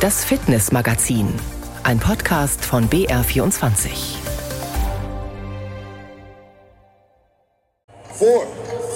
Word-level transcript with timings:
Das 0.00 0.24
Fitnessmagazin, 0.24 1.28
ein 1.82 1.98
Podcast 1.98 2.64
von 2.64 2.88
BR24. 2.88 4.16
Four, 8.14 8.46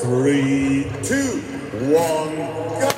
three, 0.00 0.86
two, 1.02 1.42
one, 1.92 2.48
go! 2.80 2.93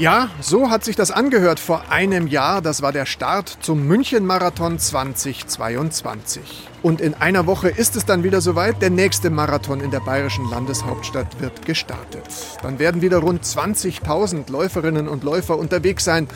Ja, 0.00 0.30
so 0.40 0.70
hat 0.70 0.82
sich 0.82 0.96
das 0.96 1.10
angehört 1.10 1.60
vor 1.60 1.90
einem 1.90 2.26
Jahr. 2.26 2.62
Das 2.62 2.80
war 2.80 2.90
der 2.90 3.04
Start 3.04 3.58
zum 3.60 3.86
München-Marathon 3.86 4.78
2022. 4.78 6.40
Und 6.80 7.02
in 7.02 7.12
einer 7.12 7.46
Woche 7.46 7.68
ist 7.68 7.96
es 7.96 8.06
dann 8.06 8.22
wieder 8.22 8.40
soweit. 8.40 8.80
Der 8.80 8.88
nächste 8.88 9.28
Marathon 9.28 9.82
in 9.82 9.90
der 9.90 10.00
bayerischen 10.00 10.48
Landeshauptstadt 10.48 11.42
wird 11.42 11.66
gestartet. 11.66 12.22
Dann 12.62 12.78
werden 12.78 13.02
wieder 13.02 13.18
rund 13.18 13.44
20.000 13.44 14.50
Läuferinnen 14.50 15.06
und 15.06 15.22
Läufer 15.22 15.58
unterwegs 15.58 16.02
sein 16.02 16.28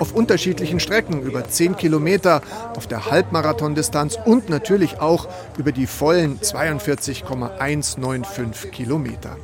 auf 0.00 0.12
unterschiedlichen 0.12 0.80
Strecken 0.80 1.22
über 1.22 1.48
10 1.48 1.76
Kilometer, 1.76 2.42
auf 2.74 2.88
der 2.88 3.08
Halbmarathondistanz 3.08 4.18
und 4.24 4.48
natürlich 4.48 5.00
auch 5.00 5.28
über 5.58 5.70
die 5.70 5.86
vollen 5.86 6.42
42,195 6.42 8.72
Kilometer. 8.72 9.36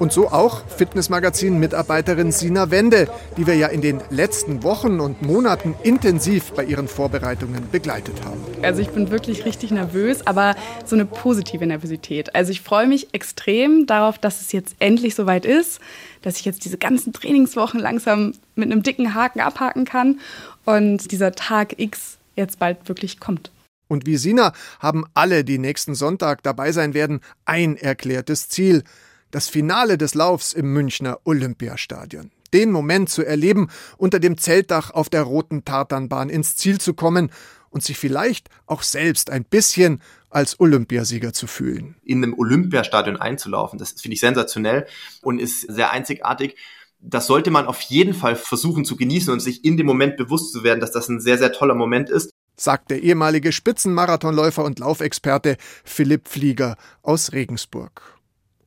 Und 0.00 0.14
so 0.14 0.30
auch 0.30 0.62
Fitnessmagazin-Mitarbeiterin 0.66 2.32
Sina 2.32 2.70
Wende, 2.70 3.06
die 3.36 3.46
wir 3.46 3.54
ja 3.54 3.66
in 3.66 3.82
den 3.82 4.00
letzten 4.08 4.62
Wochen 4.62 4.98
und 4.98 5.20
Monaten 5.20 5.74
intensiv 5.82 6.52
bei 6.52 6.64
ihren 6.64 6.88
Vorbereitungen 6.88 7.68
begleitet 7.70 8.24
haben. 8.24 8.40
Also 8.62 8.80
ich 8.80 8.88
bin 8.88 9.10
wirklich 9.10 9.44
richtig 9.44 9.72
nervös, 9.72 10.26
aber 10.26 10.56
so 10.86 10.96
eine 10.96 11.04
positive 11.04 11.66
Nervosität. 11.66 12.34
Also 12.34 12.50
ich 12.50 12.62
freue 12.62 12.86
mich 12.86 13.12
extrem 13.12 13.84
darauf, 13.84 14.16
dass 14.16 14.40
es 14.40 14.52
jetzt 14.52 14.74
endlich 14.78 15.14
soweit 15.14 15.44
ist, 15.44 15.80
dass 16.22 16.38
ich 16.38 16.46
jetzt 16.46 16.64
diese 16.64 16.78
ganzen 16.78 17.12
Trainingswochen 17.12 17.78
langsam 17.78 18.32
mit 18.54 18.72
einem 18.72 18.82
dicken 18.82 19.12
Haken 19.12 19.40
abhaken 19.40 19.84
kann 19.84 20.20
und 20.64 21.12
dieser 21.12 21.32
Tag 21.32 21.78
X 21.78 22.16
jetzt 22.36 22.58
bald 22.58 22.88
wirklich 22.88 23.20
kommt. 23.20 23.50
Und 23.86 24.06
wie 24.06 24.16
Sina 24.16 24.54
haben 24.78 25.04
alle, 25.12 25.44
die 25.44 25.58
nächsten 25.58 25.94
Sonntag 25.94 26.42
dabei 26.42 26.72
sein 26.72 26.94
werden, 26.94 27.20
ein 27.44 27.76
erklärtes 27.76 28.48
Ziel– 28.48 28.82
das 29.30 29.48
Finale 29.48 29.98
des 29.98 30.14
Laufs 30.14 30.52
im 30.52 30.72
Münchner 30.72 31.18
Olympiastadion. 31.24 32.30
Den 32.52 32.72
Moment 32.72 33.08
zu 33.08 33.24
erleben, 33.24 33.68
unter 33.96 34.18
dem 34.18 34.36
Zeltdach 34.36 34.90
auf 34.90 35.08
der 35.08 35.22
roten 35.22 35.64
Tartanbahn 35.64 36.28
ins 36.28 36.56
Ziel 36.56 36.80
zu 36.80 36.94
kommen 36.94 37.30
und 37.70 37.84
sich 37.84 37.96
vielleicht 37.96 38.48
auch 38.66 38.82
selbst 38.82 39.30
ein 39.30 39.44
bisschen 39.44 40.02
als 40.28 40.58
Olympiasieger 40.58 41.32
zu 41.32 41.46
fühlen. 41.46 41.96
In 42.02 42.22
einem 42.22 42.38
Olympiastadion 42.38 43.16
einzulaufen, 43.16 43.78
das 43.78 43.92
finde 43.92 44.14
ich 44.14 44.20
sensationell 44.20 44.86
und 45.22 45.40
ist 45.40 45.60
sehr 45.62 45.90
einzigartig. 45.90 46.56
Das 47.00 47.26
sollte 47.26 47.50
man 47.50 47.66
auf 47.66 47.80
jeden 47.82 48.14
Fall 48.14 48.36
versuchen 48.36 48.84
zu 48.84 48.96
genießen 48.96 49.32
und 49.32 49.40
sich 49.40 49.64
in 49.64 49.76
dem 49.76 49.86
Moment 49.86 50.16
bewusst 50.16 50.52
zu 50.52 50.64
werden, 50.64 50.80
dass 50.80 50.92
das 50.92 51.08
ein 51.08 51.20
sehr, 51.20 51.38
sehr 51.38 51.52
toller 51.52 51.74
Moment 51.74 52.10
ist 52.10 52.30
sagt 52.60 52.90
der 52.90 53.02
ehemalige 53.02 53.52
Spitzenmarathonläufer 53.52 54.64
und 54.64 54.78
Laufexperte 54.78 55.56
Philipp 55.82 56.28
Flieger 56.28 56.76
aus 57.02 57.32
Regensburg. 57.32 58.19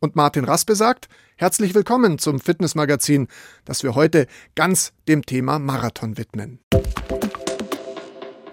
Und 0.03 0.17
Martin 0.17 0.43
Raspe 0.43 0.75
sagt, 0.75 1.07
herzlich 1.37 1.73
willkommen 1.73 2.19
zum 2.19 2.41
Fitnessmagazin, 2.41 3.29
das 3.63 3.83
wir 3.83 3.95
heute 3.95 4.27
ganz 4.53 4.91
dem 5.07 5.25
Thema 5.25 5.59
Marathon 5.59 6.17
widmen. 6.17 6.59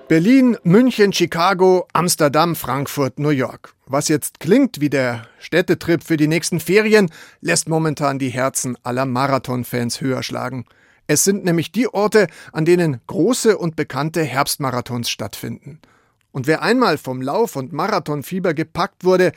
Berlin, 0.06 0.56
München, 0.62 1.12
Chicago, 1.12 1.88
Amsterdam, 1.92 2.54
Frankfurt, 2.54 3.18
New 3.18 3.30
York. 3.30 3.74
Was 3.86 4.06
jetzt 4.06 4.38
klingt 4.38 4.80
wie 4.80 4.90
der 4.90 5.26
Städtetrip 5.40 6.04
für 6.04 6.16
die 6.16 6.28
nächsten 6.28 6.60
Ferien, 6.60 7.10
lässt 7.40 7.68
momentan 7.68 8.20
die 8.20 8.28
Herzen 8.28 8.78
aller 8.84 9.04
Marathonfans 9.04 10.00
höher 10.00 10.22
schlagen. 10.22 10.66
Es 11.08 11.24
sind 11.24 11.44
nämlich 11.44 11.72
die 11.72 11.92
Orte, 11.92 12.28
an 12.52 12.64
denen 12.64 13.00
große 13.08 13.58
und 13.58 13.74
bekannte 13.74 14.22
Herbstmarathons 14.22 15.10
stattfinden. 15.10 15.80
Und 16.30 16.46
wer 16.46 16.62
einmal 16.62 16.96
vom 16.96 17.20
Lauf- 17.20 17.56
und 17.56 17.72
Marathonfieber 17.72 18.54
gepackt 18.54 19.02
wurde, 19.02 19.32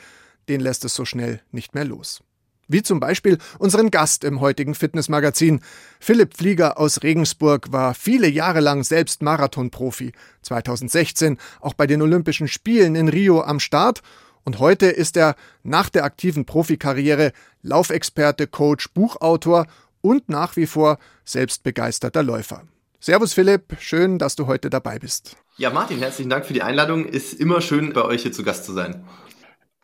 den 0.48 0.60
lässt 0.60 0.84
es 0.84 0.94
so 0.94 1.04
schnell 1.04 1.40
nicht 1.50 1.74
mehr 1.74 1.84
los. 1.84 2.22
Wie 2.66 2.82
zum 2.82 2.98
Beispiel 2.98 3.38
unseren 3.58 3.90
Gast 3.90 4.24
im 4.24 4.40
heutigen 4.40 4.74
Fitnessmagazin. 4.74 5.60
Philipp 6.00 6.34
Flieger 6.34 6.78
aus 6.78 7.02
Regensburg 7.02 7.72
war 7.72 7.94
viele 7.94 8.28
Jahre 8.28 8.60
lang 8.60 8.84
selbst 8.84 9.22
Marathonprofi. 9.22 10.12
2016 10.42 11.38
auch 11.60 11.74
bei 11.74 11.86
den 11.86 12.00
Olympischen 12.00 12.48
Spielen 12.48 12.94
in 12.94 13.08
Rio 13.08 13.42
am 13.42 13.60
Start. 13.60 14.00
Und 14.44 14.58
heute 14.58 14.86
ist 14.86 15.16
er 15.16 15.36
nach 15.62 15.90
der 15.90 16.04
aktiven 16.04 16.46
Profikarriere 16.46 17.32
Laufexperte, 17.62 18.46
Coach, 18.46 18.90
Buchautor 18.92 19.66
und 20.00 20.28
nach 20.28 20.56
wie 20.56 20.66
vor 20.66 20.98
selbstbegeisterter 21.24 22.22
Läufer. 22.22 22.62
Servus 23.00 23.34
Philipp, 23.34 23.76
schön, 23.80 24.18
dass 24.18 24.36
du 24.36 24.46
heute 24.46 24.70
dabei 24.70 24.98
bist. 24.98 25.36
Ja, 25.56 25.70
Martin, 25.70 25.98
herzlichen 25.98 26.30
Dank 26.30 26.46
für 26.46 26.54
die 26.54 26.62
Einladung. 26.62 27.04
Ist 27.04 27.34
immer 27.34 27.60
schön, 27.60 27.92
bei 27.92 28.02
euch 28.02 28.22
hier 28.22 28.32
zu 28.32 28.42
Gast 28.42 28.64
zu 28.64 28.72
sein. 28.72 29.04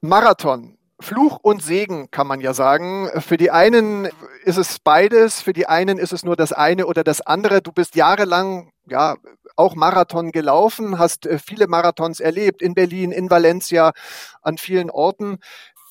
Marathon. 0.02 0.78
Fluch 0.98 1.38
und 1.42 1.62
Segen 1.62 2.10
kann 2.10 2.26
man 2.26 2.40
ja 2.40 2.52
sagen. 2.54 3.10
Für 3.20 3.36
die 3.36 3.50
einen 3.50 4.08
ist 4.44 4.58
es 4.58 4.78
beides, 4.78 5.40
für 5.40 5.52
die 5.52 5.66
einen 5.66 5.98
ist 5.98 6.12
es 6.12 6.24
nur 6.24 6.36
das 6.36 6.52
eine 6.52 6.86
oder 6.86 7.04
das 7.04 7.20
andere. 7.20 7.62
Du 7.62 7.72
bist 7.72 7.96
jahrelang 7.96 8.72
ja 8.86 9.16
auch 9.56 9.74
Marathon 9.74 10.32
gelaufen, 10.32 10.98
hast 10.98 11.26
äh, 11.26 11.38
viele 11.38 11.68
Marathons 11.68 12.20
erlebt 12.20 12.62
in 12.62 12.74
Berlin, 12.74 13.12
in 13.12 13.30
Valencia, 13.30 13.92
an 14.42 14.58
vielen 14.58 14.90
Orten. 14.90 15.38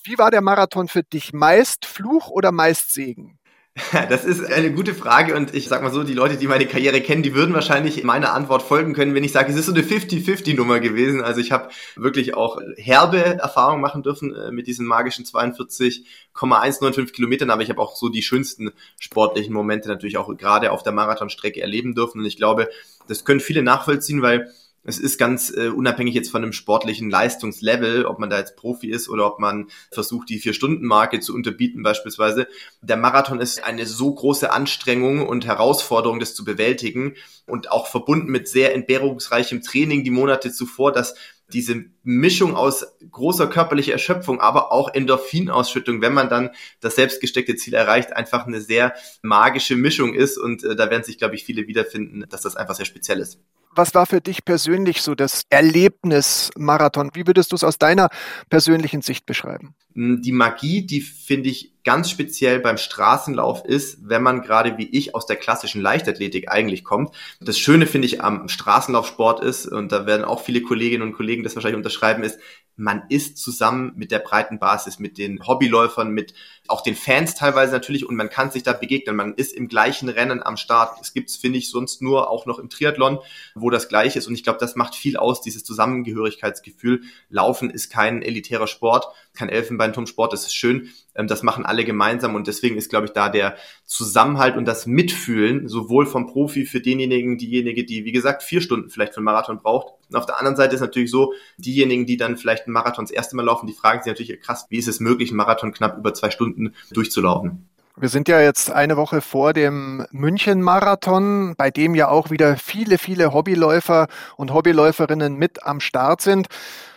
Wie 0.04 0.18
war 0.18 0.32
der 0.32 0.42
Marathon 0.42 0.88
für 0.88 1.04
dich? 1.04 1.34
Meist 1.34 1.86
Fluch 1.86 2.30
oder 2.30 2.52
meist 2.52 2.94
Segen? 2.94 3.39
Das 4.10 4.26
ist 4.26 4.44
eine 4.44 4.72
gute 4.72 4.94
Frage 4.94 5.36
und 5.36 5.54
ich 5.56 5.68
sag 5.68 5.82
mal 5.82 5.92
so, 5.92 6.04
die 6.04 6.14
Leute, 6.14 6.38
die 6.38 6.48
meine 6.48 6.66
Karriere 6.66 7.02
kennen, 7.02 7.24
die 7.24 7.34
würden 7.34 7.54
wahrscheinlich 7.54 8.04
meiner 8.04 8.34
Antwort 8.34 8.62
folgen 8.62 8.94
können, 8.94 9.14
wenn 9.16 9.24
ich 9.24 9.32
sage, 9.32 9.52
es 9.52 9.58
ist 9.58 9.66
so 9.68 9.74
eine 9.74 9.84
50-50-Nummer 9.84 10.80
gewesen. 10.80 11.22
Also 11.22 11.42
ich 11.42 11.52
habe 11.52 11.70
wirklich 11.96 12.36
auch 12.36 12.60
herbe 12.78 13.18
Erfahrungen 13.18 13.82
machen 13.82 14.04
dürfen 14.04 14.36
äh, 14.36 14.52
mit 14.52 14.68
diesen 14.68 14.86
magischen 14.86 15.26
42,195 15.26 17.14
Kilometern, 17.14 17.50
aber 17.50 17.62
ich 17.62 17.70
habe 17.70 17.82
auch 17.82 17.96
so 17.96 18.10
die 18.10 18.24
schönsten 18.24 18.72
sportlichen 19.00 19.54
Momente 19.54 19.88
natürlich 19.88 20.18
auch 20.18 20.36
gerade 20.38 20.72
auf 20.72 20.84
der 20.84 20.94
Marathonstrecke 20.94 21.62
erleben 21.62 21.96
dürfen 21.96 22.20
und 22.20 22.26
ich 22.26 22.38
glaube, 22.38 22.70
das 23.08 23.26
können 23.26 23.40
viele 23.40 23.64
nachvollziehen, 23.64 24.22
weil 24.22 24.52
es 24.84 25.00
ist 25.00 25.18
ganz 25.18 25.52
äh, 25.56 25.68
unabhängig 25.68 26.14
jetzt 26.14 26.32
von 26.32 26.44
einem 26.44 26.54
sportlichen 26.54 27.10
Leistungslevel, 27.10 28.06
ob 28.06 28.20
man 28.20 28.30
da 28.30 28.40
jetzt 28.40 28.56
Profi 28.56 28.90
ist 28.90 29.10
oder 29.10 29.28
ob 29.28 29.40
man 29.40 29.68
versucht, 29.92 30.30
die 30.30 30.40
Vier-Stunden-Marke 30.40 31.20
zu 31.20 31.34
unterbieten 31.34 31.84
beispielsweise. 31.84 32.48
Der 32.82 32.98
Marathon 32.98 33.40
ist 33.40 33.64
eine 33.64 33.86
so 33.86 34.14
große 34.14 34.52
Anstrengung 34.52 35.28
und 35.28 35.46
Herausforderung, 35.46 36.20
das 36.20 36.34
zu 36.34 36.44
bewältigen 36.44 37.16
und 37.46 37.72
auch 37.72 37.88
verbunden 37.88 38.32
mit 38.32 38.48
sehr 38.48 38.74
entbehrungsreichem 38.74 39.62
Training 39.62 40.04
die 40.04 40.12
Monate 40.12 40.52
zuvor, 40.52 40.92
dass 40.92 41.16
diese 41.52 41.86
Mischung 42.04 42.56
aus 42.56 42.86
großer 43.10 43.48
körperlicher 43.48 43.94
Erschöpfung, 43.94 44.40
aber 44.40 44.72
auch 44.72 44.94
Endorphinausschüttung, 44.94 46.02
wenn 46.02 46.14
man 46.14 46.30
dann 46.30 46.52
das 46.80 46.96
selbstgesteckte 46.96 47.56
Ziel 47.56 47.74
erreicht, 47.74 48.14
einfach 48.14 48.46
eine 48.46 48.62
sehr 48.62 48.94
magische 49.22 49.76
Mischung 49.76 50.14
ist. 50.14 50.38
Und 50.38 50.64
äh, 50.64 50.76
da 50.76 50.90
werden 50.90 51.04
sich, 51.04 51.18
glaube 51.18 51.36
ich, 51.36 51.44
viele 51.44 51.68
wiederfinden, 51.68 52.26
dass 52.30 52.42
das 52.42 52.56
einfach 52.56 52.76
sehr 52.76 52.86
speziell 52.86 53.20
ist. 53.20 53.40
Was 53.76 53.94
war 53.94 54.06
für 54.06 54.20
dich 54.20 54.44
persönlich 54.46 55.02
so 55.02 55.14
das 55.14 55.44
Erlebnis 55.50 56.50
Marathon? 56.58 57.12
Wie 57.14 57.28
würdest 57.28 57.52
du 57.52 57.56
es 57.56 57.64
aus 57.64 57.78
deiner 57.78 58.10
persönlichen 58.50 59.02
Sicht 59.02 59.26
beschreiben? 59.26 59.76
Hm, 59.94 60.22
die 60.22 60.32
Magie, 60.32 60.86
die 60.86 61.02
finde 61.02 61.50
ich 61.50 61.74
ganz 61.84 62.10
speziell 62.10 62.60
beim 62.60 62.78
Straßenlauf 62.78 63.66
ist, 63.66 64.00
wenn 64.02 64.24
man 64.24 64.42
gerade 64.42 64.78
wie 64.78 64.90
ich 64.90 65.16
aus 65.16 65.26
der 65.26 65.36
klassischen 65.36 65.82
Leichtathletik 65.82 66.50
eigentlich 66.50 66.84
kommt. 66.84 67.16
Das 67.40 67.58
Schöne 67.58 67.86
finde 67.86 68.08
ich 68.08 68.24
am 68.24 68.48
Straßenlaufsport 68.48 69.42
ist, 69.42 69.66
und 69.66 69.92
da 69.92 70.06
werden 70.06 70.26
auch 70.26 70.42
viele 70.44 70.62
Kolleginnen 70.62 71.04
und 71.04 71.14
Kollegen 71.14 71.44
das 71.44 71.56
wahrscheinlich 71.56 71.78
unterschreiben, 71.78 72.24
ist, 72.24 72.40
man 72.76 73.04
ist 73.10 73.38
zusammen 73.38 73.94
mit 73.96 74.12
der 74.12 74.20
breiten 74.20 74.58
Basis, 74.58 75.00
mit 75.00 75.18
den 75.18 75.46
Hobbyläufern, 75.46 76.12
mit 76.12 76.34
auch 76.70 76.82
den 76.82 76.96
Fans 76.96 77.36
teilweise 77.36 77.72
natürlich 77.72 78.08
und 78.08 78.16
man 78.16 78.30
kann 78.30 78.52
sich 78.52 78.64
da 78.64 78.74
begegnen. 78.74 79.16
Man 79.16 79.34
ist 79.34 79.54
im 79.54 79.68
gleichen 79.68 80.10
Rennen 80.10 80.44
am 80.44 80.58
Start. 80.58 81.00
Es 81.02 81.14
gibt's, 81.14 81.36
finde 81.36 81.60
ich, 81.60 81.70
sonst 81.70 82.02
nur 82.02 82.30
auch 82.30 82.46
noch 82.46 82.60
im 82.60 82.70
Triathlon, 82.70 83.20
wo 83.56 83.70
das 83.70 83.90
gleiche 83.90 84.20
ist. 84.20 84.28
Und 84.28 84.34
ich 84.34 84.44
glaube, 84.44 84.60
das 84.60 84.76
macht 84.76 84.96
viel 84.96 85.18
aus, 85.18 85.42
dieses 85.42 85.64
Zusammengehörigkeitsgefühl. 85.64 87.02
Laufen 87.30 87.70
ist 87.70 87.92
kein 87.92 88.22
elitärer 88.22 88.68
Sport, 88.68 89.08
kein 89.34 89.50
Elfenbeinturmsport, 89.50 90.34
das 90.34 90.46
ist 90.46 90.56
schön. 90.56 90.90
Ähm, 91.16 91.28
das 91.28 91.44
machen 91.44 91.66
alle 91.66 91.84
gemeinsam 91.84 92.36
und 92.36 92.48
deswegen 92.48 92.78
ist, 92.78 92.90
glaube 92.90 93.08
ich, 93.08 93.12
da 93.12 93.30
der 93.30 93.58
Zusammenhalt 93.86 94.56
und 94.56 94.66
das 94.66 94.86
Mitfühlen 94.86 95.68
sowohl 95.68 96.06
vom 96.06 96.28
Profi 96.28 96.66
für 96.66 96.80
denjenigen, 96.80 97.38
diejenige, 97.38 97.84
die, 97.86 98.06
wie 98.06 98.12
gesagt, 98.12 98.44
vier 98.44 98.62
Stunden 98.62 98.90
vielleicht 98.90 99.14
für 99.14 99.18
einen 99.18 99.26
Marathon 99.26 99.58
braucht. 99.58 99.94
Und 100.10 100.16
auf 100.16 100.26
der 100.26 100.38
anderen 100.40 100.56
Seite 100.56 100.76
ist 100.76 100.82
natürlich 100.82 101.12
so, 101.12 101.34
diejenigen, 101.58 102.06
die 102.06 102.18
dann 102.18 102.38
vielleicht 102.38 102.66
einen 102.66 102.74
Marathon 102.74 103.06
das 103.06 103.12
erste 103.12 103.36
Mal 103.36 103.46
laufen, 103.46 103.68
die 103.68 103.74
fragen 103.74 104.02
sich 104.02 104.12
natürlich, 104.12 104.42
krass, 104.42 104.66
wie 104.70 104.78
ist 104.78 104.88
es 104.88 105.00
möglich, 105.00 105.30
einen 105.30 105.38
Marathon 105.38 105.72
knapp 105.72 105.98
über 105.98 106.14
zwei 106.14 106.32
Stunden 106.32 106.59
durchzulaufen? 106.92 107.70
Wir 108.02 108.08
sind 108.08 108.30
ja 108.30 108.40
jetzt 108.40 108.72
eine 108.72 108.96
Woche 108.96 109.20
vor 109.20 109.52
dem 109.52 110.06
München-Marathon, 110.12 111.56
bei 111.58 111.70
dem 111.70 111.96
ja 111.96 112.08
auch 112.08 112.30
wieder 112.30 112.56
viele, 112.56 112.98
viele 112.98 113.34
Hobbyläufer 113.34 114.08
und 114.38 114.54
Hobbyläuferinnen 114.54 115.36
mit 115.36 115.64
am 115.64 115.82
Start 115.82 116.22
sind. 116.22 116.48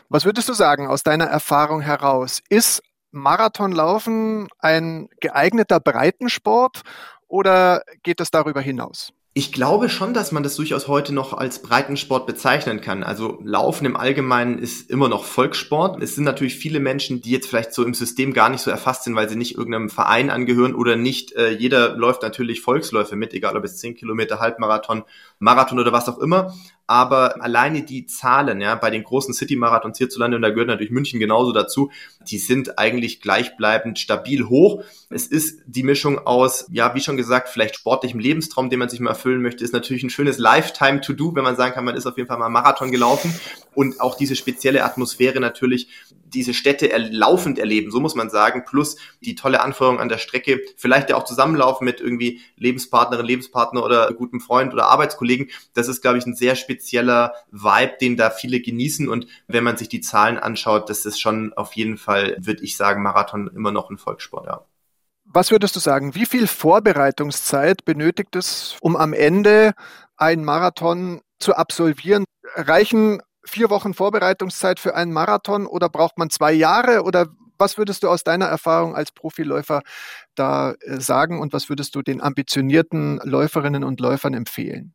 Was 0.09 0.25
würdest 0.25 0.49
du 0.49 0.53
sagen 0.53 0.87
aus 0.87 1.03
deiner 1.03 1.25
Erfahrung 1.25 1.81
heraus? 1.81 2.41
Ist 2.49 2.83
Marathonlaufen 3.11 4.49
ein 4.59 5.09
geeigneter 5.21 5.81
Breitensport 5.81 6.83
oder 7.27 7.83
geht 8.03 8.21
es 8.21 8.31
darüber 8.31 8.61
hinaus? 8.61 9.13
Ich 9.35 9.51
glaube 9.51 9.89
schon, 9.89 10.13
dass 10.13 10.31
man 10.31 10.43
das 10.43 10.57
durchaus 10.57 10.89
heute 10.89 11.15
noch 11.15 11.33
als 11.33 11.63
Breitensport 11.63 12.27
bezeichnen 12.27 12.83
kann. 12.83 13.03
Also 13.03 13.39
Laufen 13.43 13.87
im 13.87 13.97
Allgemeinen 13.97 14.59
ist 14.59 14.91
immer 14.91 15.09
noch 15.09 15.25
Volkssport. 15.25 16.03
Es 16.03 16.15
sind 16.15 16.25
natürlich 16.25 16.57
viele 16.57 16.81
Menschen, 16.81 17.23
die 17.23 17.31
jetzt 17.31 17.49
vielleicht 17.49 17.73
so 17.73 17.83
im 17.83 17.95
System 17.95 18.35
gar 18.35 18.51
nicht 18.51 18.61
so 18.61 18.71
erfasst 18.71 19.05
sind, 19.05 19.17
weil 19.17 19.31
sie 19.31 19.37
nicht 19.37 19.57
irgendeinem 19.57 19.89
Verein 19.89 20.29
angehören 20.29 20.75
oder 20.75 20.97
nicht. 20.97 21.33
Äh, 21.33 21.53
jeder 21.53 21.97
läuft 21.97 22.21
natürlich 22.21 22.61
Volksläufe 22.61 23.17
mit, 23.17 23.33
egal 23.33 23.57
ob 23.57 23.65
es 23.65 23.79
10 23.79 23.95
Kilometer, 23.95 24.39
Halbmarathon, 24.39 25.05
Marathon 25.39 25.79
oder 25.79 25.93
was 25.93 26.11
auch 26.11 26.19
immer 26.19 26.53
aber 26.87 27.43
alleine 27.43 27.83
die 27.83 28.07
Zahlen, 28.07 28.61
ja, 28.61 28.75
bei 28.75 28.91
den 28.91 29.05
großen 29.05 29.33
City-Marathons 29.33 29.99
hierzulande, 29.99 30.37
und 30.37 30.43
da 30.43 30.51
gehört 30.51 30.69
natürlich 30.69 30.91
München 30.93 31.21
genauso 31.21 31.53
dazu, 31.53 31.91
die 32.29 32.39
sind 32.39 32.79
eigentlich 32.79 33.21
gleichbleibend 33.21 33.99
stabil 33.99 34.49
hoch. 34.49 34.85
Es 35.11 35.27
ist 35.27 35.61
die 35.67 35.83
Mischung 35.83 36.19
aus, 36.27 36.67
ja, 36.71 36.95
wie 36.95 37.01
schon 37.01 37.17
gesagt, 37.17 37.49
vielleicht 37.49 37.77
sportlichem 37.77 38.21
Lebenstraum, 38.21 38.71
den 38.71 38.79
man 38.79 38.89
sich 38.89 39.01
mal 39.01 39.11
erfüllen 39.11 39.43
möchte, 39.43 39.65
ist 39.65 39.73
natürlich 39.73 40.03
ein 40.03 40.11
schönes 40.11 40.39
Lifetime-to-do, 40.39 41.35
wenn 41.35 41.45
man 41.45 41.57
sagen 41.57 41.75
kann, 41.75 41.85
man 41.85 41.97
ist 41.97 42.07
auf 42.07 42.17
jeden 42.17 42.29
Fall 42.29 42.39
mal 42.39 42.49
Marathon 42.49 42.91
gelaufen 42.91 43.35
und 43.75 44.01
auch 44.01 44.17
diese 44.17 44.37
spezielle 44.37 44.85
Atmosphäre 44.85 45.41
natürlich, 45.41 45.89
diese 46.27 46.55
Städte 46.55 46.91
laufend 47.11 47.59
erleben, 47.59 47.91
so 47.91 48.01
muss 48.01 48.15
man 48.15 48.31
sagen, 48.31 48.65
plus 48.65 48.97
die 49.21 49.35
tolle 49.35 49.61
Anführung 49.61 50.01
an 50.01 50.09
der 50.09 50.17
Strecke, 50.17 50.61
vielleicht 50.77 51.11
ja 51.11 51.17
auch 51.17 51.25
zusammenlaufen 51.25 51.85
mit 51.85 52.01
irgendwie 52.01 52.41
Lebenspartnerin, 52.57 53.27
Lebenspartner 53.27 53.85
oder 53.85 54.11
gutem 54.15 54.41
Freund 54.41 54.73
oder 54.73 54.87
Arbeitskollegen. 54.87 55.51
Das 55.75 55.89
ist, 55.89 56.01
glaube 56.01 56.17
ich, 56.17 56.25
ein 56.25 56.35
sehr 56.35 56.57
spezieller 56.73 57.35
Vibe, 57.51 57.97
den 58.01 58.17
da 58.17 58.31
viele 58.31 58.61
genießen. 58.61 59.09
Und 59.09 59.27
wenn 59.47 59.65
man 59.65 59.77
sich 59.77 59.89
die 59.89 60.01
Zahlen 60.01 60.39
anschaut, 60.39 60.89
das 60.89 61.05
ist 61.05 61.21
schon 61.21 61.53
auf 61.55 61.75
jeden 61.75 61.99
Fall, 61.99 62.37
würde 62.41 62.65
ich 62.65 62.77
sagen, 62.77 63.03
Marathon 63.03 63.51
immer 63.55 63.73
noch 63.73 63.91
ein 63.91 63.99
Volkssport, 63.99 64.47
ja. 64.47 64.65
Was 65.25 65.51
würdest 65.51 65.77
du 65.77 65.81
sagen? 65.81 66.15
Wie 66.15 66.27
viel 66.27 66.47
Vorbereitungszeit 66.47 67.85
benötigt 67.85 68.37
es, 68.37 68.77
um 68.81 68.97
am 68.97 69.13
Ende 69.13 69.73
einen 70.17 70.45
Marathon 70.45 71.23
zu 71.39 71.55
absolvieren? 71.55 72.25
Reichen 72.55 73.23
vier 73.45 73.71
Wochen 73.71 73.95
Vorbereitungszeit 73.95 74.79
für 74.79 74.95
einen 74.95 75.13
Marathon 75.13 75.67
oder 75.67 75.89
braucht 75.89 76.19
man 76.19 76.29
zwei 76.29 76.53
Jahre? 76.53 77.03
Oder 77.03 77.29
was 77.59 77.79
würdest 77.79 78.03
du 78.03 78.09
aus 78.09 78.25
deiner 78.25 78.47
Erfahrung 78.47 78.95
als 78.95 79.13
Profiläufer 79.13 79.83
da 80.35 80.73
äh, 80.81 81.01
sagen 81.01 81.41
und 81.41 81.53
was 81.53 81.69
würdest 81.69 81.95
du 81.95 82.03
den 82.03 82.21
ambitionierten 82.21 83.21
Läuferinnen 83.25 83.85
und 83.85 84.01
Läufern 84.01 84.35
empfehlen? 84.35 84.95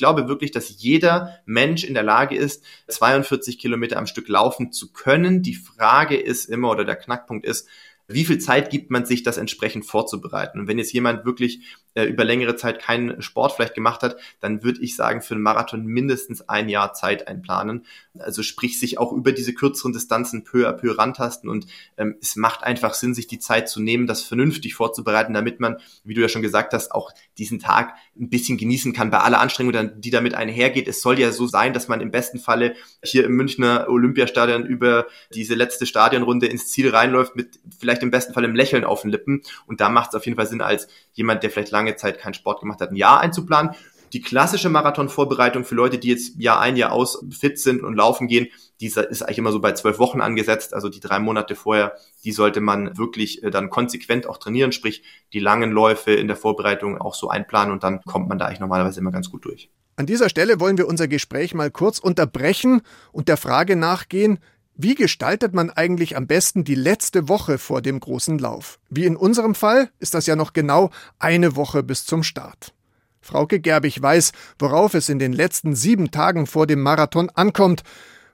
Ich 0.00 0.02
glaube 0.02 0.28
wirklich, 0.28 0.50
dass 0.50 0.80
jeder 0.82 1.40
Mensch 1.44 1.84
in 1.84 1.92
der 1.92 2.02
Lage 2.02 2.34
ist, 2.34 2.64
42 2.88 3.58
Kilometer 3.58 3.98
am 3.98 4.06
Stück 4.06 4.28
laufen 4.28 4.72
zu 4.72 4.94
können. 4.94 5.42
Die 5.42 5.54
Frage 5.54 6.16
ist 6.16 6.46
immer 6.46 6.70
oder 6.70 6.86
der 6.86 6.96
Knackpunkt 6.96 7.44
ist, 7.44 7.68
wie 8.08 8.24
viel 8.24 8.38
Zeit 8.38 8.70
gibt 8.70 8.90
man 8.90 9.04
sich, 9.04 9.24
das 9.24 9.36
entsprechend 9.36 9.84
vorzubereiten? 9.84 10.58
Und 10.58 10.68
wenn 10.68 10.78
jetzt 10.78 10.94
jemand 10.94 11.26
wirklich 11.26 11.60
äh, 11.94 12.04
über 12.04 12.24
längere 12.24 12.56
Zeit 12.56 12.80
keinen 12.80 13.20
Sport 13.22 13.52
vielleicht 13.52 13.74
gemacht 13.74 14.02
hat, 14.02 14.16
dann 14.40 14.62
würde 14.62 14.80
ich 14.80 14.96
sagen, 14.96 15.22
für 15.22 15.34
einen 15.34 15.42
Marathon 15.42 15.84
mindestens 15.84 16.48
ein 16.48 16.68
Jahr 16.68 16.92
Zeit 16.92 17.28
einplanen. 17.28 17.84
Also 18.18 18.42
sprich 18.42 18.78
sich 18.78 18.98
auch 18.98 19.12
über 19.12 19.32
diese 19.32 19.54
kürzeren 19.54 19.92
Distanzen 19.92 20.44
peu 20.44 20.68
à 20.68 20.72
peu 20.72 20.92
rantasten 20.96 21.50
und 21.50 21.66
ähm, 21.96 22.16
es 22.20 22.36
macht 22.36 22.62
einfach 22.62 22.94
Sinn, 22.94 23.14
sich 23.14 23.26
die 23.26 23.38
Zeit 23.38 23.68
zu 23.68 23.80
nehmen, 23.80 24.06
das 24.06 24.22
vernünftig 24.22 24.74
vorzubereiten, 24.74 25.34
damit 25.34 25.60
man, 25.60 25.76
wie 26.04 26.14
du 26.14 26.20
ja 26.20 26.28
schon 26.28 26.42
gesagt 26.42 26.72
hast, 26.72 26.92
auch 26.92 27.12
diesen 27.38 27.58
Tag 27.58 27.94
ein 28.18 28.30
bisschen 28.30 28.58
genießen 28.58 28.92
kann 28.92 29.10
bei 29.10 29.18
aller 29.18 29.40
Anstrengung, 29.40 30.00
die 30.00 30.10
damit 30.10 30.34
einhergeht. 30.34 30.88
Es 30.88 31.02
soll 31.02 31.18
ja 31.18 31.32
so 31.32 31.46
sein, 31.46 31.72
dass 31.72 31.88
man 31.88 32.00
im 32.00 32.10
besten 32.10 32.38
Falle 32.38 32.74
hier 33.02 33.24
im 33.24 33.32
Münchner 33.32 33.86
Olympiastadion 33.88 34.66
über 34.66 35.06
diese 35.34 35.54
letzte 35.54 35.86
Stadionrunde 35.86 36.46
ins 36.46 36.68
Ziel 36.68 36.90
reinläuft 36.90 37.36
mit 37.36 37.60
vielleicht 37.78 38.02
im 38.02 38.10
besten 38.10 38.34
Fall 38.34 38.44
im 38.44 38.54
Lächeln 38.54 38.84
auf 38.84 39.02
den 39.02 39.10
Lippen. 39.10 39.42
Und 39.66 39.80
da 39.80 39.88
macht 39.88 40.10
es 40.10 40.14
auf 40.14 40.26
jeden 40.26 40.36
Fall 40.36 40.46
Sinn, 40.46 40.60
als 40.60 40.88
jemand, 41.12 41.42
der 41.42 41.50
vielleicht 41.50 41.72
lange 41.72 41.79
Zeit 41.96 42.18
keinen 42.18 42.34
Sport 42.34 42.60
gemacht 42.60 42.80
hat, 42.80 42.90
ein 42.90 42.96
Jahr 42.96 43.20
einzuplanen. 43.20 43.74
Die 44.12 44.20
klassische 44.20 44.68
Marathonvorbereitung 44.68 45.64
für 45.64 45.76
Leute, 45.76 45.98
die 45.98 46.08
jetzt 46.08 46.36
Jahr 46.36 46.60
ein, 46.60 46.76
Jahr 46.76 46.92
aus 46.92 47.24
fit 47.30 47.60
sind 47.60 47.82
und 47.82 47.94
laufen 47.94 48.26
gehen, 48.26 48.48
die 48.80 48.86
ist 48.86 48.98
eigentlich 48.98 49.38
immer 49.38 49.52
so 49.52 49.60
bei 49.60 49.72
zwölf 49.72 49.98
Wochen 49.98 50.20
angesetzt. 50.20 50.74
Also 50.74 50.88
die 50.88 51.00
drei 51.00 51.18
Monate 51.20 51.54
vorher, 51.54 51.94
die 52.24 52.32
sollte 52.32 52.60
man 52.60 52.96
wirklich 52.98 53.42
äh, 53.44 53.50
dann 53.50 53.70
konsequent 53.70 54.26
auch 54.26 54.38
trainieren, 54.38 54.72
sprich 54.72 55.02
die 55.32 55.38
langen 55.38 55.70
Läufe 55.70 56.12
in 56.12 56.26
der 56.26 56.36
Vorbereitung 56.36 56.98
auch 56.98 57.14
so 57.14 57.28
einplanen 57.28 57.72
und 57.72 57.84
dann 57.84 58.00
kommt 58.02 58.28
man 58.28 58.38
da 58.38 58.46
eigentlich 58.46 58.60
normalerweise 58.60 59.00
immer 59.00 59.12
ganz 59.12 59.30
gut 59.30 59.44
durch. 59.44 59.70
An 59.96 60.06
dieser 60.06 60.30
Stelle 60.30 60.60
wollen 60.60 60.78
wir 60.78 60.88
unser 60.88 61.08
Gespräch 61.08 61.54
mal 61.54 61.70
kurz 61.70 61.98
unterbrechen 61.98 62.80
und 63.12 63.28
der 63.28 63.36
Frage 63.36 63.76
nachgehen, 63.76 64.38
wie 64.82 64.94
gestaltet 64.94 65.52
man 65.52 65.68
eigentlich 65.68 66.16
am 66.16 66.26
besten 66.26 66.64
die 66.64 66.74
letzte 66.74 67.28
Woche 67.28 67.58
vor 67.58 67.82
dem 67.82 68.00
großen 68.00 68.38
Lauf? 68.38 68.78
Wie 68.88 69.04
in 69.04 69.14
unserem 69.14 69.54
Fall 69.54 69.90
ist 69.98 70.14
das 70.14 70.26
ja 70.26 70.36
noch 70.36 70.54
genau 70.54 70.90
eine 71.18 71.54
Woche 71.54 71.82
bis 71.82 72.06
zum 72.06 72.22
Start. 72.22 72.72
Frauke 73.20 73.60
Gerbig 73.60 74.00
weiß, 74.00 74.32
worauf 74.58 74.94
es 74.94 75.10
in 75.10 75.18
den 75.18 75.34
letzten 75.34 75.74
sieben 75.74 76.10
Tagen 76.10 76.46
vor 76.46 76.66
dem 76.66 76.80
Marathon 76.80 77.28
ankommt, 77.28 77.82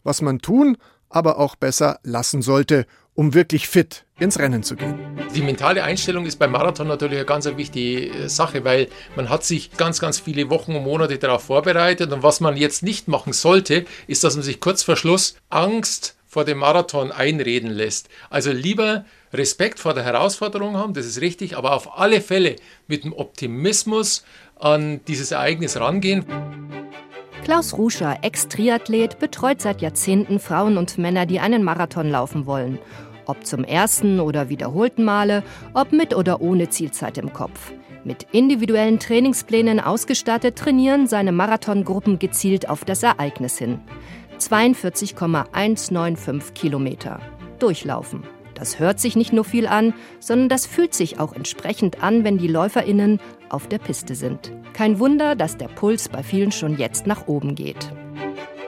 was 0.05 0.23
man 0.23 0.39
tun, 0.39 0.77
aber 1.09 1.39
auch 1.39 1.57
besser 1.57 1.99
lassen 2.05 2.43
sollte, 2.43 2.87
um 3.15 3.35
wirklich 3.35 3.67
fit 3.67 4.05
ins 4.21 4.39
Rennen 4.39 4.63
zu 4.63 4.77
gehen. 4.77 5.01
Die 5.35 5.43
mentale 5.43 5.83
Einstellung 5.83 6.27
ist 6.27 6.39
beim 6.39 6.53
Marathon 6.53 6.87
natürlich 6.87 7.17
eine 7.17 7.27
ganz 7.27 7.47
wichtige 7.47 8.29
Sache, 8.29 8.65
weil 8.65 8.89
man 9.17 9.31
hat 9.31 9.43
sich 9.43 9.73
ganz, 9.73 9.99
ganz 9.99 10.21
viele 10.21 10.49
Wochen 10.49 10.77
und 10.77 10.85
Monate 10.85 11.19
darauf 11.19 11.43
vorbereitet 11.43 12.13
und 12.13 12.23
was 12.23 12.39
man 12.39 12.57
jetzt 12.57 12.85
nicht 12.85 13.09
machen 13.09 13.33
sollte, 13.33 13.85
ist, 14.07 14.23
dass 14.23 14.37
man 14.37 14.45
sich 14.45 14.61
kurz 14.61 14.85
vor 14.85 14.97
Schluss 14.97 15.35
Angst 15.49 16.16
vor 16.37 16.45
dem 16.45 16.59
Marathon 16.59 17.13
einreden 17.13 17.71
lässt. 17.71 18.11
Also 18.29 18.53
lieber 18.53 19.07
Respekt 19.33 19.79
vor 19.79 19.95
der 19.95 20.05
Herausforderung 20.05 20.77
haben, 20.77 20.93
das 20.93 21.07
ist 21.07 21.23
richtig, 21.23 21.57
aber 21.57 21.73
auf 21.73 21.99
alle 21.99 22.21
Fälle 22.21 22.57
mit 22.89 23.05
dem 23.05 23.15
Optimismus 23.15 24.23
an 24.61 25.01
dieses 25.09 25.31
Ereignis 25.31 25.81
rangehen. 25.81 26.27
Klaus 27.43 27.73
Ruscher, 27.79 28.19
Ex-Triathlet, 28.21 29.19
betreut 29.19 29.63
seit 29.63 29.81
Jahrzehnten 29.81 30.39
Frauen 30.39 30.77
und 30.77 30.99
Männer, 30.99 31.25
die 31.25 31.41
einen 31.41 31.63
Marathon 31.65 32.11
laufen 32.11 32.45
wollen. 32.45 32.81
Ob 33.25 33.47
zum 33.47 33.65
ersten 33.65 34.21
oder 34.21 34.51
wiederholten 34.51 35.05
Male, 35.05 35.43
ob 35.73 35.93
mit 35.93 36.15
oder 36.15 36.43
ohne 36.43 36.69
Zielzeit 36.69 37.17
im 37.17 37.33
Kopf. 37.33 37.73
Mit 38.05 38.27
individuellen 38.33 38.99
Trainingsplänen 38.99 39.81
ausgestattet 39.81 40.57
trainieren 40.57 41.07
seine 41.07 41.33
Marathongruppen 41.33 42.19
gezielt 42.19 42.69
auf 42.69 42.85
das 42.85 43.03
Ereignis 43.03 43.57
hin. 43.57 43.81
42,195 44.39 46.55
Kilometer. 46.55 47.21
Durchlaufen. 47.59 48.23
Das 48.55 48.79
hört 48.79 49.01
sich 49.01 49.17
nicht 49.17 49.33
nur 49.33 49.45
viel 49.45 49.67
an, 49.67 49.93
sondern 50.19 50.49
das 50.49 50.67
fühlt 50.67 50.95
sich 50.95 51.21
auch 51.21 51.35
entsprechend 51.35 52.03
an, 52.03 52.25
wenn 52.25 52.39
die 52.39 52.49
Läuferinnen 52.49 53.21
auf 53.51 53.69
der 53.69 53.79
Piste 53.79 54.15
sind. 54.15 54.53
Kein 54.73 54.99
Wunder, 54.99 55.37
dass 55.37 55.57
der 55.57 55.69
Puls 55.69 56.09
bei 56.09 56.23
vielen 56.23 56.53
schon 56.53 56.79
jetzt 56.79 57.07
nach 57.07 57.27
oben 57.27 57.55
geht 57.55 57.91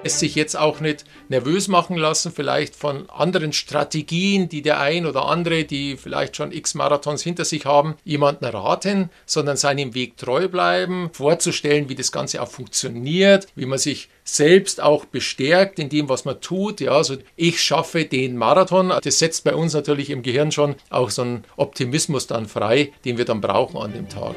es 0.05 0.19
sich 0.19 0.35
jetzt 0.35 0.57
auch 0.57 0.81
nicht 0.81 1.05
nervös 1.29 1.69
machen 1.69 1.97
lassen, 1.97 2.33
vielleicht 2.33 2.77
von 2.77 3.09
anderen 3.11 3.53
Strategien, 3.53 4.49
die 4.49 4.63
der 4.63 4.81
ein 4.81 5.07
oder 5.07 5.27
andere, 5.27 5.65
die 5.65 5.97
vielleicht 5.97 6.37
schon 6.37 6.53
x 6.53 6.75
Marathons 6.75 7.23
hinter 7.23 7.45
sich 7.45 7.67
haben, 7.67 7.95
jemanden 8.05 8.45
raten, 8.45 9.11
sondern 9.27 9.57
seinem 9.57 9.95
Weg 9.95 10.17
treu 10.17 10.49
bleiben, 10.49 11.11
vorzustellen, 11.13 11.89
wie 11.89 11.95
das 11.95 12.13
Ganze 12.13 12.43
auch 12.43 12.49
funktioniert, 12.49 13.47
wie 13.55 13.67
man 13.67 13.79
sich 13.79 14.09
selbst 14.25 14.83
auch 14.83 15.05
bestärkt 15.05 15.79
in 15.79 15.89
dem, 15.89 16.09
was 16.09 16.25
man 16.25 16.41
tut. 16.41 16.81
Ja, 16.81 16.93
also 16.93 17.17
ich 17.37 17.63
schaffe 17.63 18.05
den 18.05 18.37
Marathon. 18.37 18.93
Das 19.03 19.19
setzt 19.19 19.45
bei 19.45 19.55
uns 19.55 19.73
natürlich 19.73 20.11
im 20.11 20.23
Gehirn 20.23 20.53
schon 20.53 20.77
auch 20.91 21.11
so 21.11 21.23
einen 21.23 21.45
Optimismus 21.57 22.27
dann 22.27 22.47
frei, 22.47 22.93
den 23.05 23.19
wir 23.19 23.25
dann 23.25 23.41
brauchen 23.41 23.79
an 23.79 23.93
dem 23.93 24.09
Tag. 24.09 24.35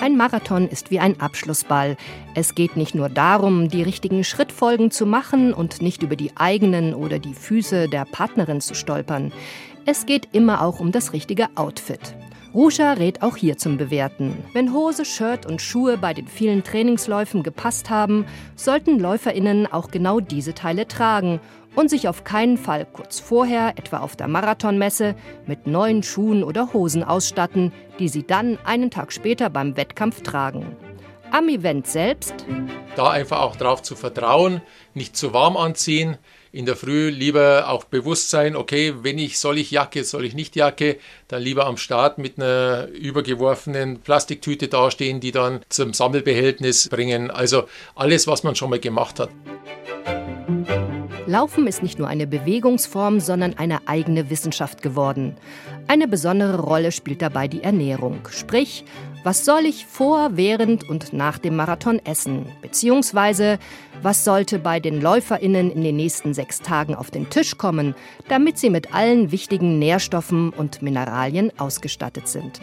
Ein 0.00 0.16
Marathon 0.16 0.66
ist 0.66 0.90
wie 0.90 0.98
ein 0.98 1.20
Abschlussball. 1.20 1.98
Es 2.34 2.54
geht 2.54 2.74
nicht 2.74 2.94
nur 2.94 3.10
darum, 3.10 3.68
die 3.68 3.82
richtigen 3.82 4.24
Schrittfolgen 4.24 4.90
zu 4.90 5.04
machen 5.04 5.52
und 5.52 5.82
nicht 5.82 6.02
über 6.02 6.16
die 6.16 6.34
eigenen 6.36 6.94
oder 6.94 7.18
die 7.18 7.34
Füße 7.34 7.86
der 7.86 8.06
Partnerin 8.06 8.62
zu 8.62 8.74
stolpern. 8.74 9.30
Es 9.84 10.06
geht 10.06 10.28
immer 10.32 10.62
auch 10.62 10.80
um 10.80 10.90
das 10.90 11.12
richtige 11.12 11.48
Outfit. 11.54 12.00
Ruscha 12.54 12.94
rät 12.94 13.22
auch 13.22 13.36
hier 13.36 13.58
zum 13.58 13.76
Bewerten. 13.76 14.42
Wenn 14.54 14.72
Hose, 14.72 15.04
Shirt 15.04 15.44
und 15.44 15.60
Schuhe 15.60 15.98
bei 15.98 16.14
den 16.14 16.26
vielen 16.26 16.64
Trainingsläufen 16.64 17.42
gepasst 17.42 17.90
haben, 17.90 18.24
sollten 18.56 18.98
LäuferInnen 18.98 19.70
auch 19.70 19.90
genau 19.90 20.20
diese 20.20 20.54
Teile 20.54 20.88
tragen 20.88 21.40
und 21.74 21.90
sich 21.90 22.08
auf 22.08 22.24
keinen 22.24 22.58
Fall 22.58 22.86
kurz 22.92 23.20
vorher, 23.20 23.74
etwa 23.76 23.98
auf 23.98 24.16
der 24.16 24.28
Marathonmesse, 24.28 25.14
mit 25.46 25.66
neuen 25.66 26.02
Schuhen 26.02 26.42
oder 26.44 26.72
Hosen 26.72 27.04
ausstatten, 27.04 27.72
die 27.98 28.08
sie 28.08 28.26
dann 28.26 28.58
einen 28.64 28.90
Tag 28.90 29.12
später 29.12 29.50
beim 29.50 29.76
Wettkampf 29.76 30.22
tragen. 30.22 30.76
Am 31.30 31.48
Event 31.48 31.86
selbst. 31.86 32.34
Da 32.96 33.10
einfach 33.10 33.40
auch 33.40 33.56
darauf 33.56 33.82
zu 33.82 33.94
vertrauen, 33.94 34.60
nicht 34.94 35.16
zu 35.16 35.32
warm 35.32 35.56
anziehen, 35.56 36.18
in 36.52 36.66
der 36.66 36.74
Früh 36.74 37.10
lieber 37.10 37.68
auch 37.68 37.84
bewusst 37.84 38.30
sein, 38.30 38.56
okay, 38.56 38.94
wenn 39.02 39.18
ich, 39.18 39.38
soll 39.38 39.58
ich 39.58 39.70
Jacke, 39.70 40.02
soll 40.02 40.24
ich 40.24 40.34
nicht 40.34 40.56
Jacke, 40.56 40.98
dann 41.28 41.42
lieber 41.42 41.66
am 41.66 41.76
Start 41.76 42.18
mit 42.18 42.38
einer 42.38 42.88
übergeworfenen 42.88 44.00
Plastiktüte 44.00 44.66
dastehen, 44.66 45.20
die 45.20 45.30
dann 45.30 45.60
zum 45.68 45.94
Sammelbehältnis 45.94 46.88
bringen. 46.88 47.30
Also 47.30 47.68
alles, 47.94 48.26
was 48.26 48.42
man 48.42 48.56
schon 48.56 48.70
mal 48.70 48.80
gemacht 48.80 49.20
hat. 49.20 49.30
Laufen 51.30 51.68
ist 51.68 51.80
nicht 51.80 52.00
nur 52.00 52.08
eine 52.08 52.26
Bewegungsform, 52.26 53.20
sondern 53.20 53.56
eine 53.56 53.86
eigene 53.86 54.30
Wissenschaft 54.30 54.82
geworden. 54.82 55.36
Eine 55.86 56.08
besondere 56.08 56.58
Rolle 56.58 56.90
spielt 56.90 57.22
dabei 57.22 57.46
die 57.46 57.62
Ernährung. 57.62 58.18
Sprich, 58.30 58.84
was 59.22 59.44
soll 59.44 59.64
ich 59.64 59.86
vor, 59.86 60.30
während 60.32 60.88
und 60.88 61.12
nach 61.12 61.38
dem 61.38 61.54
Marathon 61.54 62.00
essen? 62.04 62.46
Beziehungsweise, 62.62 63.60
was 64.02 64.24
sollte 64.24 64.58
bei 64.58 64.80
den 64.80 65.00
LäuferInnen 65.00 65.70
in 65.70 65.84
den 65.84 65.94
nächsten 65.94 66.34
sechs 66.34 66.62
Tagen 66.62 66.96
auf 66.96 67.12
den 67.12 67.30
Tisch 67.30 67.56
kommen, 67.56 67.94
damit 68.28 68.58
sie 68.58 68.70
mit 68.70 68.92
allen 68.92 69.30
wichtigen 69.30 69.78
Nährstoffen 69.78 70.50
und 70.50 70.82
Mineralien 70.82 71.52
ausgestattet 71.60 72.26
sind? 72.26 72.60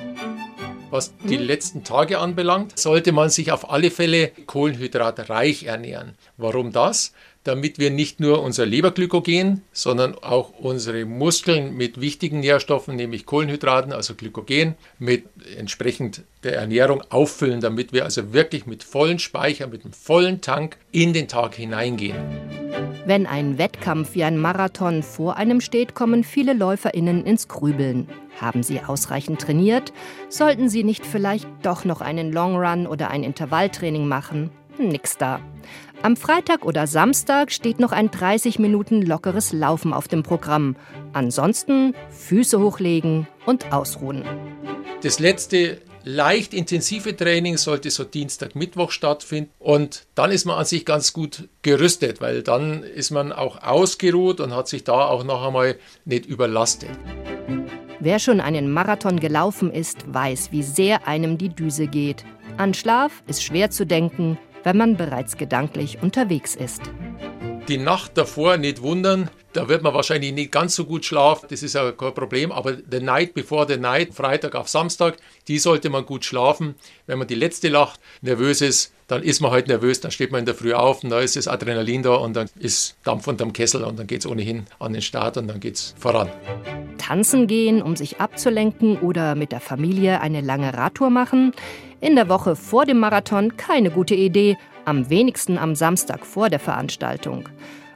Was 0.89 1.13
die 1.23 1.37
letzten 1.37 1.83
Tage 1.83 2.19
anbelangt, 2.19 2.79
sollte 2.79 3.11
man 3.11 3.29
sich 3.29 3.51
auf 3.51 3.69
alle 3.69 3.91
Fälle 3.91 4.31
kohlenhydratreich 4.45 5.63
ernähren. 5.63 6.15
Warum 6.37 6.71
das? 6.71 7.13
Damit 7.47 7.79
wir 7.79 7.89
nicht 7.89 8.19
nur 8.19 8.43
unser 8.43 8.65
Leberglykogen, 8.65 9.61
sondern 9.71 10.15
auch 10.15 10.51
unsere 10.59 11.05
Muskeln 11.05 11.75
mit 11.75 12.01
wichtigen 12.01 12.41
Nährstoffen, 12.41 12.95
nämlich 12.95 13.25
Kohlenhydraten, 13.25 13.93
also 13.93 14.15
Glykogen, 14.15 14.75
mit 14.99 15.25
entsprechend 15.57 16.23
der 16.43 16.57
Ernährung 16.57 17.01
auffüllen, 17.09 17.61
damit 17.61 17.93
wir 17.93 18.03
also 18.03 18.33
wirklich 18.33 18.65
mit 18.65 18.83
vollen 18.83 19.19
Speicher, 19.19 19.67
mit 19.67 19.85
einem 19.85 19.93
vollen 19.93 20.41
Tank 20.41 20.77
in 20.91 21.13
den 21.13 21.27
Tag 21.27 21.55
hineingehen. 21.55 22.17
Wenn 23.05 23.25
ein 23.25 23.57
Wettkampf 23.57 24.15
wie 24.15 24.25
ein 24.25 24.37
Marathon 24.37 25.01
vor 25.01 25.37
einem 25.37 25.61
steht, 25.61 25.95
kommen 25.95 26.25
viele 26.25 26.51
LäuferInnen 26.51 27.25
ins 27.25 27.47
Grübeln. 27.47 28.09
Haben 28.41 28.61
sie 28.63 28.81
ausreichend 28.81 29.39
trainiert? 29.39 29.93
Sollten 30.27 30.67
sie 30.67 30.83
nicht 30.83 31.05
vielleicht 31.05 31.47
doch 31.63 31.85
noch 31.85 32.01
einen 32.01 32.33
Long 32.33 32.57
Run 32.57 32.85
oder 32.85 33.09
ein 33.09 33.23
Intervalltraining 33.23 34.07
machen? 34.07 34.51
Nix 34.79 35.17
da. 35.17 35.39
Am 36.03 36.15
Freitag 36.15 36.65
oder 36.65 36.87
Samstag 36.87 37.51
steht 37.51 37.79
noch 37.79 37.91
ein 37.91 38.11
30 38.11 38.59
Minuten 38.59 39.01
lockeres 39.01 39.51
Laufen 39.51 39.93
auf 39.93 40.07
dem 40.07 40.23
Programm. 40.23 40.75
Ansonsten 41.13 41.95
Füße 42.09 42.59
hochlegen 42.59 43.27
und 43.45 43.73
ausruhen. 43.73 44.23
Das 45.01 45.19
letzte 45.19 45.79
leicht 46.03 46.53
intensive 46.53 47.15
Training 47.15 47.57
sollte 47.57 47.91
so 47.91 48.03
Dienstag, 48.03 48.55
Mittwoch 48.55 48.91
stattfinden 48.91 49.51
und 49.59 50.07
dann 50.15 50.31
ist 50.31 50.45
man 50.45 50.57
an 50.57 50.65
sich 50.65 50.85
ganz 50.85 51.13
gut 51.13 51.49
gerüstet, 51.63 52.21
weil 52.21 52.43
dann 52.43 52.83
ist 52.83 53.11
man 53.11 53.33
auch 53.33 53.61
ausgeruht 53.61 54.39
und 54.39 54.55
hat 54.55 54.67
sich 54.67 54.83
da 54.83 55.07
auch 55.07 55.23
noch 55.23 55.45
einmal 55.45 55.75
nicht 56.05 56.25
überlastet. 56.25 56.89
Wer 57.99 58.19
schon 58.19 58.39
einen 58.39 58.71
Marathon 58.71 59.19
gelaufen 59.19 59.71
ist, 59.71 60.13
weiß, 60.13 60.51
wie 60.51 60.63
sehr 60.63 61.07
einem 61.07 61.37
die 61.37 61.49
Düse 61.49 61.87
geht. 61.87 62.23
An 62.55 62.73
Schlaf 62.73 63.23
ist 63.27 63.43
schwer 63.43 63.69
zu 63.69 63.85
denken, 63.85 64.37
wenn 64.67 64.75
man 64.75 64.97
bereits 64.97 65.37
gedanklich 65.37 65.99
unterwegs 66.01 66.53
ist. 66.53 66.81
Die 67.69 67.77
Nacht 67.77 68.17
davor 68.17 68.57
nicht 68.57 68.81
wundern, 68.81 69.29
da 69.53 69.69
wird 69.69 69.81
man 69.81 69.93
wahrscheinlich 69.93 70.33
nicht 70.33 70.51
ganz 70.51 70.75
so 70.75 70.83
gut 70.83 71.05
schlafen, 71.05 71.47
das 71.49 71.63
ist 71.63 71.75
ja 71.75 71.89
kein 71.93 72.13
Problem, 72.13 72.51
aber 72.51 72.75
the 72.91 72.99
night 72.99 73.33
before 73.33 73.65
the 73.65 73.77
night, 73.77 74.13
Freitag 74.13 74.55
auf 74.55 74.67
Samstag, 74.67 75.15
die 75.47 75.57
sollte 75.57 75.89
man 75.89 76.05
gut 76.05 76.25
schlafen. 76.25 76.75
Wenn 77.05 77.17
man 77.17 77.29
die 77.29 77.35
letzte 77.35 77.69
Nacht 77.69 78.01
nervös 78.21 78.59
ist, 78.59 78.93
dann 79.07 79.23
ist 79.23 79.39
man 79.39 79.51
halt 79.51 79.69
nervös, 79.69 80.01
dann 80.01 80.11
steht 80.11 80.33
man 80.33 80.39
in 80.39 80.45
der 80.45 80.55
Früh 80.55 80.73
auf 80.73 81.01
und 81.01 81.11
da 81.11 81.21
ist 81.21 81.37
das 81.37 81.47
Adrenalin 81.47 82.03
da 82.03 82.15
und 82.15 82.35
dann 82.35 82.49
ist 82.59 82.97
Dampf 83.05 83.25
unterm 83.25 83.53
Kessel 83.53 83.85
und 83.85 83.97
dann 83.97 84.05
geht 84.05 84.19
es 84.19 84.27
ohnehin 84.27 84.65
an 84.79 84.91
den 84.91 85.01
Start 85.01 85.37
und 85.37 85.47
dann 85.47 85.61
geht 85.61 85.75
es 85.75 85.95
voran. 85.97 86.29
Tanzen 86.97 87.47
gehen, 87.47 87.81
um 87.81 87.95
sich 87.95 88.19
abzulenken 88.19 88.99
oder 88.99 89.35
mit 89.35 89.53
der 89.53 89.61
Familie 89.61 90.19
eine 90.19 90.41
lange 90.41 90.73
Radtour 90.73 91.09
machen. 91.09 91.53
In 91.99 92.15
der 92.15 92.29
Woche 92.29 92.55
vor 92.55 92.85
dem 92.85 92.99
Marathon 92.99 93.57
keine 93.57 93.89
gute 93.89 94.13
Idee, 94.13 94.57
am 94.85 95.09
wenigsten 95.09 95.57
am 95.57 95.73
Samstag 95.73 96.25
vor 96.25 96.49
der 96.49 96.59
Veranstaltung. 96.59 97.49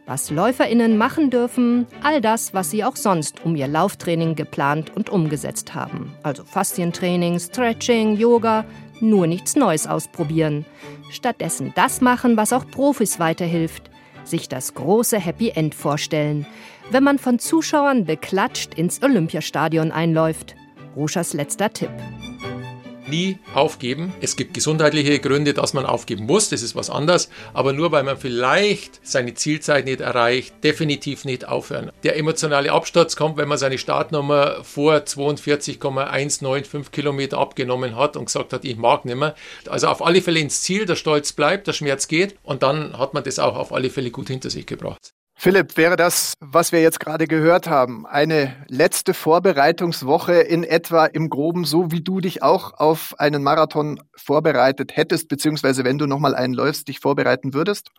Was 0.08 0.32
Läuferinnen 0.32 0.98
machen 0.98 1.30
dürfen, 1.30 1.86
all 2.02 2.20
das, 2.20 2.54
was 2.54 2.72
sie 2.72 2.84
auch 2.84 2.96
sonst 2.96 3.46
um 3.46 3.56
ihr 3.56 3.68
Lauftraining 3.68 4.34
geplant 4.36 4.96
und 4.96 5.12
umgesetzt 5.12 5.76
haben. 5.76 6.14
Also 6.24 6.44
Faszientraining, 6.44 7.40
Stretching, 7.40 8.18
Yoga, 8.18 8.66
nur 9.00 9.28
nichts 9.28 9.56
Neues 9.56 9.86
ausprobieren. 9.86 10.66
Stattdessen 11.12 11.72
das 11.76 12.02
machen, 12.02 12.38
was 12.38 12.54
auch 12.54 12.66
Profis 12.66 13.20
weiterhilft. 13.20 13.92
Sich 14.24 14.50
das 14.50 14.74
große 14.74 15.20
Happy 15.20 15.50
End 15.50 15.76
vorstellen, 15.76 16.48
wenn 16.90 17.04
man 17.04 17.20
von 17.20 17.38
Zuschauern 17.38 18.06
beklatscht 18.06 18.74
ins 18.74 19.02
Olympiastadion 19.04 19.92
einläuft. 19.92 20.56
Ruschers 20.96 21.34
letzter 21.34 21.72
Tipp 21.72 21.92
nie 23.12 23.38
aufgeben. 23.54 24.14
Es 24.22 24.36
gibt 24.36 24.56
gesundheitliche 24.56 25.20
Gründe, 25.20 25.54
dass 25.54 25.76
man 25.76 25.86
aufgeben 25.86 26.26
muss, 26.26 26.50
das 26.50 26.64
ist 26.64 26.76
was 26.76 26.90
anderes, 26.90 27.30
aber 27.54 27.74
nur 27.74 27.92
weil 27.92 28.02
man 28.02 28.18
vielleicht 28.18 29.00
seine 29.04 29.36
Zielzeit 29.36 29.86
nicht 29.86 30.02
erreicht, 30.02 30.64
definitiv 30.64 31.26
nicht 31.26 31.48
aufhören. 31.48 31.92
Der 32.04 32.18
emotionale 32.18 32.72
Absturz 32.72 33.16
kommt, 33.16 33.38
wenn 33.38 33.48
man 33.48 33.60
seine 33.60 33.78
Startnummer 33.78 34.64
vor 34.64 35.06
42,195 35.06 36.92
Kilometer 36.92 37.38
abgenommen 37.38 37.96
hat 37.96 38.18
und 38.18 38.26
gesagt 38.26 38.54
hat, 38.54 38.66
ich 38.66 38.78
mag 38.78 39.06
nicht 39.06 39.18
mehr. 39.18 39.36
Also 39.68 39.88
auf 39.88 40.04
alle 40.04 40.22
Fälle 40.22 40.40
ins 40.40 40.62
Ziel, 40.62 40.88
der 40.88 40.96
Stolz 40.96 41.34
bleibt, 41.34 41.68
der 41.68 41.74
Schmerz 41.74 42.08
geht 42.08 42.36
und 42.42 42.64
dann 42.64 42.98
hat 42.98 43.14
man 43.14 43.24
das 43.24 43.38
auch 43.38 43.56
auf 43.56 43.72
alle 43.72 43.92
Fälle 43.92 44.10
gut 44.10 44.30
hinter 44.30 44.50
sich 44.50 44.66
gebracht. 44.66 45.14
Philipp, 45.44 45.76
wäre 45.76 45.96
das, 45.96 46.36
was 46.40 46.72
wir 46.72 46.84
jetzt 46.84 47.00
gerade 47.00 47.26
gehört 47.26 47.68
haben, 47.68 48.06
eine 48.06 48.56
letzte 48.68 49.16
Vorbereitungswoche 49.16 50.34
in 50.34 50.64
etwa 50.64 51.08
im 51.08 51.32
Groben, 51.32 51.66
so 51.66 51.92
wie 51.92 52.02
du 52.02 52.20
dich 52.20 52.44
auch 52.44 52.74
auf 52.74 53.16
einen 53.20 53.42
Marathon 53.42 54.00
vorbereitet 54.16 54.96
hättest, 54.96 55.30
beziehungsweise 55.30 55.84
wenn 55.84 55.98
du 55.98 56.06
nochmal 56.06 56.36
einen 56.36 56.54
läufst, 56.54 56.90
dich 56.90 57.00
vorbereiten 57.00 57.56
würdest? 57.56 57.90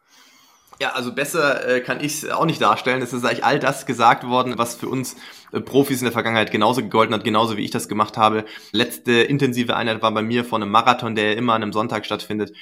Ja, 0.79 0.93
also 0.93 1.13
besser 1.13 1.67
äh, 1.69 1.81
kann 1.81 1.99
ich 1.99 2.23
es 2.23 2.31
auch 2.31 2.45
nicht 2.45 2.63
darstellen. 2.63 3.03
Es 3.03 3.13
ist 3.13 3.25
eigentlich 3.25 3.45
all 3.45 3.59
das 3.59 3.87
gesagt 3.87 4.23
worden, 4.23 4.57
was 4.57 4.77
für 4.77 4.89
uns 4.89 5.17
äh, 5.51 5.59
Profis 5.61 5.99
in 5.99 6.05
der 6.05 6.13
Vergangenheit 6.13 6.53
genauso 6.53 6.81
gegolten 6.81 7.13
hat, 7.13 7.25
genauso 7.25 7.57
wie 7.57 7.65
ich 7.65 7.73
das 7.73 7.89
gemacht 7.89 8.17
habe. 8.17 8.45
Letzte 8.71 9.15
intensive 9.15 9.75
Einheit 9.75 10.01
war 10.01 10.15
bei 10.15 10.23
mir 10.23 10.45
von 10.45 10.63
einem 10.63 10.71
Marathon, 10.71 11.17
der 11.17 11.37
immer 11.37 11.55
an 11.55 11.65
einem 11.65 11.73
Sonntag 11.73 12.07
stattfindet 12.07 12.53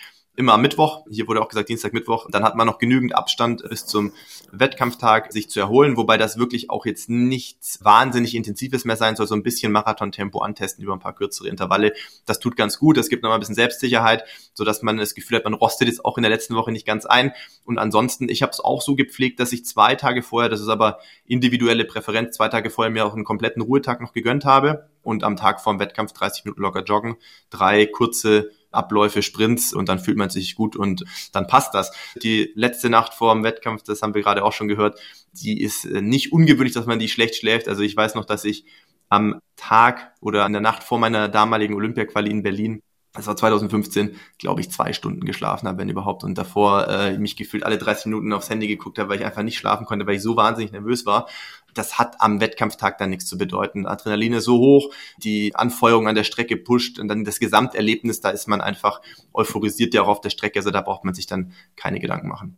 immer 0.41 0.55
am 0.55 0.63
Mittwoch. 0.63 1.05
Hier 1.09 1.29
wurde 1.29 1.41
auch 1.41 1.49
gesagt 1.49 1.69
Dienstag, 1.69 1.93
Mittwoch. 1.93 2.27
Dann 2.31 2.43
hat 2.43 2.57
man 2.57 2.67
noch 2.67 2.79
genügend 2.79 3.15
Abstand 3.15 3.63
bis 3.69 3.87
zum 3.87 4.13
Wettkampftag, 4.51 5.33
sich 5.33 5.49
zu 5.49 5.61
erholen, 5.61 5.97
wobei 5.97 6.19
das 6.19 6.39
wirklich 6.39 6.71
auch 6.71 6.87
jetzt 6.87 7.09
nichts 7.09 7.85
wahnsinnig 7.85 8.35
Intensives 8.35 8.85
mehr 8.85 8.97
sein 8.97 9.15
soll. 9.15 9.29
So 9.29 9.35
ein 9.35 9.45
bisschen 9.45 9.71
Marathon-Tempo 9.71 10.41
antesten 10.41 10.83
über 10.83 10.95
ein 10.95 10.99
paar 10.99 11.15
kürzere 11.15 11.49
Intervalle. 11.49 11.93
Das 12.27 12.41
tut 12.41 12.57
ganz 12.57 12.79
gut. 12.79 12.97
Das 12.97 13.09
gibt 13.09 13.23
nochmal 13.23 13.39
ein 13.39 13.41
bisschen 13.41 13.55
Selbstsicherheit, 13.55 14.25
sodass 14.55 14.83
man 14.83 14.97
das 14.97 15.15
Gefühl 15.15 15.37
hat, 15.37 15.45
man 15.45 15.55
rostet 15.55 15.89
jetzt 15.89 16.05
auch 16.05 16.17
in 16.17 16.23
der 16.23 16.31
letzten 16.31 16.57
Woche 16.57 16.73
nicht 16.73 16.87
ganz 16.87 17.07
ein. 17.07 17.33
Und 17.65 17.79
ansonsten, 17.79 18.29
ich 18.29 18.43
habe 18.43 18.51
es 18.51 18.61
auch 18.61 18.83
so 18.83 18.97
gepflegt, 18.97 19.39
dass 19.39 19.53
ich 19.53 19.65
zwei 19.65 19.95
Tage 19.95 20.23
vorher, 20.23 20.49
das 20.49 20.61
ist 20.61 20.69
aber 20.69 20.99
individuelle 21.25 21.85
Präferenz, 21.85 22.37
zwei 22.37 22.49
Tage 22.49 22.71
vorher 22.71 22.91
mir 22.91 23.07
auch 23.07 23.15
einen 23.15 23.25
kompletten 23.25 23.63
Ruhetag 23.63 24.01
noch 24.01 24.13
gegönnt 24.13 24.45
habe 24.45 24.89
und 25.03 25.25
am 25.25 25.37
Tag 25.37 25.61
vorm 25.61 25.79
Wettkampf 25.79 26.13
30 26.13 26.45
Minuten 26.45 26.63
locker 26.63 26.83
joggen, 26.83 27.17
drei 27.51 27.87
kurze 27.87 28.51
Abläufe, 28.71 29.23
Sprints 29.23 29.73
und 29.73 29.89
dann 29.89 29.99
fühlt 29.99 30.17
man 30.17 30.31
sich 30.31 30.55
gut 30.55 30.77
und 30.77 31.05
dann 31.33 31.47
passt 31.47 31.75
das. 31.75 31.93
Die 32.23 32.53
letzte 32.55 32.91
Nacht 32.91 33.15
vor 33.15 33.35
dem 33.35 33.45
Wettkampf, 33.45 33.83
das 33.83 34.03
haben 34.03 34.15
wir 34.15 34.23
gerade 34.23 34.45
auch 34.45 34.53
schon 34.53 34.69
gehört, 34.69 35.01
die 35.33 35.61
ist 35.61 35.85
äh, 35.85 36.01
nicht 36.01 36.33
ungewöhnlich, 36.33 36.75
dass 36.75 36.87
man 36.87 36.99
die 36.99 37.09
schlecht 37.09 37.37
schläft. 37.37 37.69
Also 37.69 37.83
ich 37.83 37.97
weiß 37.97 38.15
noch, 38.15 38.25
dass 38.25 38.45
ich 38.45 38.65
am 39.09 39.41
Tag 39.57 40.15
oder 40.21 40.47
in 40.47 40.53
der 40.53 40.63
Nacht 40.63 40.85
vor 40.85 40.99
meiner 40.99 41.29
damaligen 41.29 41.75
Olympiaquali 41.75 42.31
in 42.31 42.43
Berlin 42.43 42.83
das 43.13 43.27
war 43.27 43.37
2015, 43.37 44.17
glaube 44.39 44.61
ich, 44.61 44.71
zwei 44.71 44.93
Stunden 44.93 45.25
geschlafen 45.25 45.67
habe, 45.67 45.79
wenn 45.79 45.89
überhaupt. 45.89 46.23
Und 46.23 46.39
davor 46.39 46.89
äh, 46.89 47.19
mich 47.19 47.37
gefühlt 47.37 47.65
alle 47.65 47.77
30 47.77 48.07
Minuten 48.07 48.33
aufs 48.33 48.51
Handy 48.51 48.69
geguckt 48.69 48.99
habe, 48.99 49.09
weil 49.09 49.19
ich 49.19 49.27
einfach 49.27 49.43
nicht 49.43 49.59
schlafen 49.59 49.85
konnte, 49.85 50.07
weil 50.07 50.17
ich 50.17 50.23
so 50.23 50.37
wahnsinnig 50.37 50.73
nervös 50.73 51.07
war 51.07 51.27
das 51.75 51.99
hat 51.99 52.21
am 52.21 52.41
Wettkampftag 52.41 52.99
dann 52.99 53.11
nichts 53.11 53.27
zu 53.27 53.39
bedeuten. 53.39 53.87
Adrenalin 53.87 54.35
ist 54.35 54.45
so 54.45 54.59
hoch, 54.59 54.93
die 55.19 55.55
Anfeuerung 55.55 56.09
an 56.09 56.15
der 56.15 56.25
Strecke 56.25 56.57
pusht 56.57 56.99
und 56.99 57.09
dann 57.09 57.25
das 57.25 57.41
Gesamterlebnis, 57.41 58.21
da 58.21 58.31
ist 58.31 58.49
man 58.49 58.61
einfach 58.61 59.01
euphorisiert 59.33 59.95
ja 59.95 60.03
auch 60.03 60.09
auf 60.09 60.21
der 60.21 60.31
Strecke, 60.31 60.59
also 60.59 60.71
da 60.71 60.81
braucht 60.81 61.05
man 61.05 61.15
sich 61.15 61.27
dann 61.27 61.53
keine 61.77 62.01
Gedanken 62.01 62.29
machen. 62.29 62.57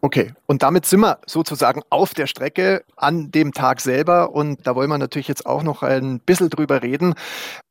Okay, 0.00 0.32
und 0.46 0.62
damit 0.62 0.86
sind 0.86 1.00
wir 1.00 1.18
sozusagen 1.26 1.82
auf 1.90 2.14
der 2.14 2.28
Strecke 2.28 2.84
an 2.96 3.32
dem 3.32 3.52
Tag 3.52 3.80
selber 3.80 4.32
und 4.32 4.64
da 4.64 4.76
wollen 4.76 4.90
wir 4.90 4.98
natürlich 4.98 5.26
jetzt 5.26 5.44
auch 5.44 5.64
noch 5.64 5.82
ein 5.82 6.20
bisschen 6.20 6.50
drüber 6.50 6.82
reden. 6.82 7.14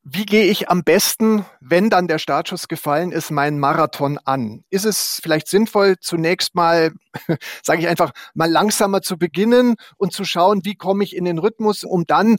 Wie 0.04 0.26
gehe 0.26 0.46
ich 0.46 0.70
am 0.70 0.84
besten, 0.84 1.46
wenn 1.62 1.90
dann 1.90 2.08
der 2.10 2.20
Startschuss 2.20 2.68
gefallen 2.68 3.14
ist, 3.14 3.32
meinen 3.32 3.60
Marathon 3.60 4.20
an? 4.26 4.64
Ist 4.70 4.86
es 4.86 5.20
vielleicht 5.24 5.48
sinnvoll, 5.48 5.96
zunächst 6.02 6.54
mal, 6.54 6.92
sage 7.64 7.82
ich 7.82 7.88
einfach, 7.88 8.12
mal 8.34 8.52
langsamer 8.52 9.02
zu 9.02 9.18
beginnen 9.18 9.76
und 9.96 10.12
zu 10.12 10.26
schauen, 10.26 10.66
wie 10.66 10.76
komme 10.76 11.06
ich 11.06 11.16
in 11.16 11.24
den 11.24 11.38
Rhythmus, 11.38 11.86
um 11.86 12.06
dann 12.06 12.38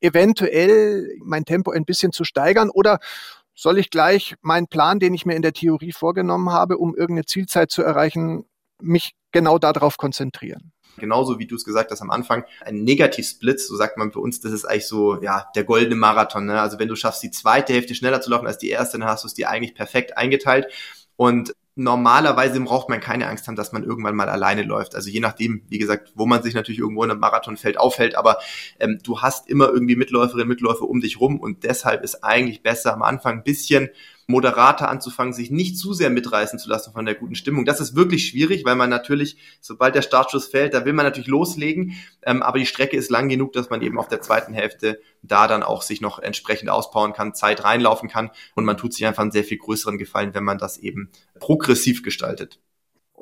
eventuell 0.00 1.08
mein 1.22 1.46
Tempo 1.46 1.70
ein 1.70 1.86
bisschen 1.86 2.12
zu 2.12 2.24
steigern? 2.24 2.68
Oder 2.68 2.98
soll 3.54 3.78
ich 3.78 3.90
gleich 3.90 4.36
meinen 4.40 4.68
Plan, 4.68 5.00
den 5.00 5.14
ich 5.14 5.26
mir 5.26 5.34
in 5.34 5.42
der 5.42 5.52
Theorie 5.52 5.92
vorgenommen 5.92 6.50
habe, 6.50 6.78
um 6.78 6.94
irgendeine 6.94 7.26
Zielzeit 7.26 7.70
zu 7.70 7.82
erreichen, 7.82 8.46
mich 8.82 9.12
genau 9.32 9.58
darauf 9.58 9.96
konzentrieren. 9.96 10.72
Genauso 10.98 11.38
wie 11.38 11.46
du 11.46 11.54
es 11.54 11.64
gesagt 11.64 11.90
hast 11.90 12.02
am 12.02 12.10
Anfang, 12.10 12.44
ein 12.64 12.82
Negativ-Split, 12.84 13.60
so 13.60 13.76
sagt 13.76 13.96
man 13.96 14.12
für 14.12 14.20
uns, 14.20 14.40
das 14.40 14.52
ist 14.52 14.64
eigentlich 14.64 14.88
so, 14.88 15.22
ja, 15.22 15.46
der 15.54 15.64
goldene 15.64 15.94
Marathon. 15.94 16.46
Ne? 16.46 16.60
Also 16.60 16.78
wenn 16.78 16.88
du 16.88 16.96
schaffst, 16.96 17.22
die 17.22 17.30
zweite 17.30 17.72
Hälfte 17.72 17.94
schneller 17.94 18.20
zu 18.20 18.30
laufen 18.30 18.46
als 18.46 18.58
die 18.58 18.70
erste, 18.70 18.98
dann 18.98 19.08
hast 19.08 19.24
du 19.24 19.28
es 19.28 19.34
dir 19.34 19.48
eigentlich 19.48 19.74
perfekt 19.74 20.18
eingeteilt. 20.18 20.66
Und 21.16 21.54
normalerweise 21.76 22.60
braucht 22.60 22.88
man 22.88 23.00
keine 23.00 23.26
Angst 23.28 23.46
haben, 23.46 23.56
dass 23.56 23.72
man 23.72 23.84
irgendwann 23.84 24.14
mal 24.14 24.28
alleine 24.28 24.62
läuft. 24.62 24.94
Also 24.94 25.08
je 25.08 25.20
nachdem, 25.20 25.62
wie 25.68 25.78
gesagt, 25.78 26.12
wo 26.14 26.26
man 26.26 26.42
sich 26.42 26.54
natürlich 26.54 26.80
irgendwo 26.80 27.04
in 27.04 27.10
einem 27.10 27.20
Marathonfeld 27.20 27.78
aufhält, 27.78 28.16
aber 28.16 28.38
ähm, 28.78 28.98
du 29.02 29.20
hast 29.20 29.48
immer 29.48 29.68
irgendwie 29.68 29.96
Mitläuferinnen, 29.96 30.48
Mitläufer 30.48 30.88
um 30.88 31.00
dich 31.00 31.20
rum 31.20 31.40
und 31.40 31.64
deshalb 31.64 32.02
ist 32.02 32.22
eigentlich 32.22 32.62
besser 32.62 32.92
am 32.92 33.02
Anfang 33.02 33.38
ein 33.38 33.44
bisschen 33.44 33.88
moderater 34.30 34.88
anzufangen, 34.88 35.32
sich 35.32 35.50
nicht 35.50 35.76
zu 35.76 35.92
sehr 35.92 36.10
mitreißen 36.10 36.58
zu 36.58 36.68
lassen 36.68 36.92
von 36.92 37.04
der 37.04 37.14
guten 37.14 37.34
Stimmung. 37.34 37.64
Das 37.64 37.80
ist 37.80 37.94
wirklich 37.94 38.26
schwierig, 38.26 38.64
weil 38.64 38.76
man 38.76 38.88
natürlich, 38.88 39.36
sobald 39.60 39.94
der 39.94 40.02
Startschuss 40.02 40.46
fällt, 40.46 40.74
da 40.74 40.84
will 40.84 40.92
man 40.92 41.04
natürlich 41.04 41.28
loslegen, 41.28 41.96
ähm, 42.22 42.42
aber 42.42 42.58
die 42.58 42.66
Strecke 42.66 42.96
ist 42.96 43.10
lang 43.10 43.28
genug, 43.28 43.52
dass 43.52 43.70
man 43.70 43.82
eben 43.82 43.98
auf 43.98 44.08
der 44.08 44.20
zweiten 44.20 44.54
Hälfte 44.54 45.00
da 45.22 45.46
dann 45.46 45.62
auch 45.62 45.82
sich 45.82 46.00
noch 46.00 46.18
entsprechend 46.18 46.70
auspowern 46.70 47.12
kann, 47.12 47.34
Zeit 47.34 47.64
reinlaufen 47.64 48.08
kann 48.08 48.30
und 48.54 48.64
man 48.64 48.76
tut 48.76 48.94
sich 48.94 49.04
einfach 49.06 49.22
einen 49.22 49.32
sehr 49.32 49.44
viel 49.44 49.58
größeren 49.58 49.98
Gefallen, 49.98 50.34
wenn 50.34 50.44
man 50.44 50.58
das 50.58 50.78
eben 50.78 51.10
progressiv 51.38 52.02
gestaltet. 52.02 52.58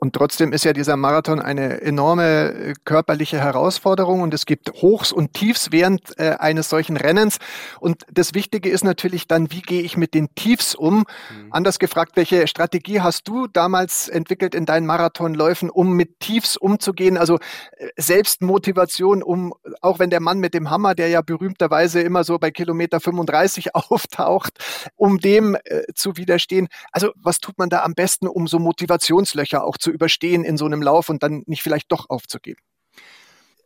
Und 0.00 0.12
trotzdem 0.12 0.52
ist 0.52 0.64
ja 0.64 0.72
dieser 0.72 0.96
Marathon 0.96 1.40
eine 1.40 1.80
enorme 1.80 2.52
äh, 2.52 2.74
körperliche 2.84 3.40
Herausforderung 3.40 4.20
und 4.22 4.32
es 4.32 4.46
gibt 4.46 4.70
Hochs 4.74 5.10
und 5.10 5.34
Tiefs 5.34 5.72
während 5.72 6.16
äh, 6.20 6.36
eines 6.38 6.68
solchen 6.68 6.96
Rennens. 6.96 7.38
Und 7.80 8.04
das 8.08 8.32
Wichtige 8.32 8.70
ist 8.70 8.84
natürlich 8.84 9.26
dann, 9.26 9.50
wie 9.50 9.60
gehe 9.60 9.82
ich 9.82 9.96
mit 9.96 10.14
den 10.14 10.32
Tiefs 10.36 10.76
um? 10.76 10.98
Mhm. 10.98 11.04
Anders 11.50 11.80
gefragt, 11.80 12.12
welche 12.14 12.46
Strategie 12.46 13.00
hast 13.00 13.26
du 13.26 13.48
damals 13.48 14.08
entwickelt 14.08 14.54
in 14.54 14.66
deinen 14.66 14.86
Marathonläufen, 14.86 15.68
um 15.68 15.94
mit 15.94 16.20
Tiefs 16.20 16.56
umzugehen? 16.56 17.16
Also 17.16 17.40
äh, 17.76 17.88
Selbstmotivation, 17.96 19.24
um, 19.24 19.52
auch 19.80 19.98
wenn 19.98 20.10
der 20.10 20.20
Mann 20.20 20.38
mit 20.38 20.54
dem 20.54 20.70
Hammer, 20.70 20.94
der 20.94 21.08
ja 21.08 21.22
berühmterweise 21.22 22.02
immer 22.02 22.22
so 22.22 22.38
bei 22.38 22.52
Kilometer 22.52 23.00
35 23.00 23.74
auftaucht, 23.74 24.58
um 24.94 25.18
dem 25.18 25.56
äh, 25.64 25.82
zu 25.96 26.16
widerstehen. 26.16 26.68
Also 26.92 27.10
was 27.16 27.40
tut 27.40 27.58
man 27.58 27.68
da 27.68 27.82
am 27.82 27.94
besten, 27.94 28.28
um 28.28 28.46
so 28.46 28.60
Motivationslöcher 28.60 29.64
auch 29.64 29.76
zu 29.76 29.87
zu 29.88 29.94
überstehen 29.94 30.44
in 30.44 30.56
so 30.56 30.66
einem 30.66 30.82
Lauf 30.82 31.08
und 31.08 31.22
dann 31.22 31.42
nicht 31.46 31.62
vielleicht 31.62 31.90
doch 31.90 32.08
aufzugeben? 32.08 32.60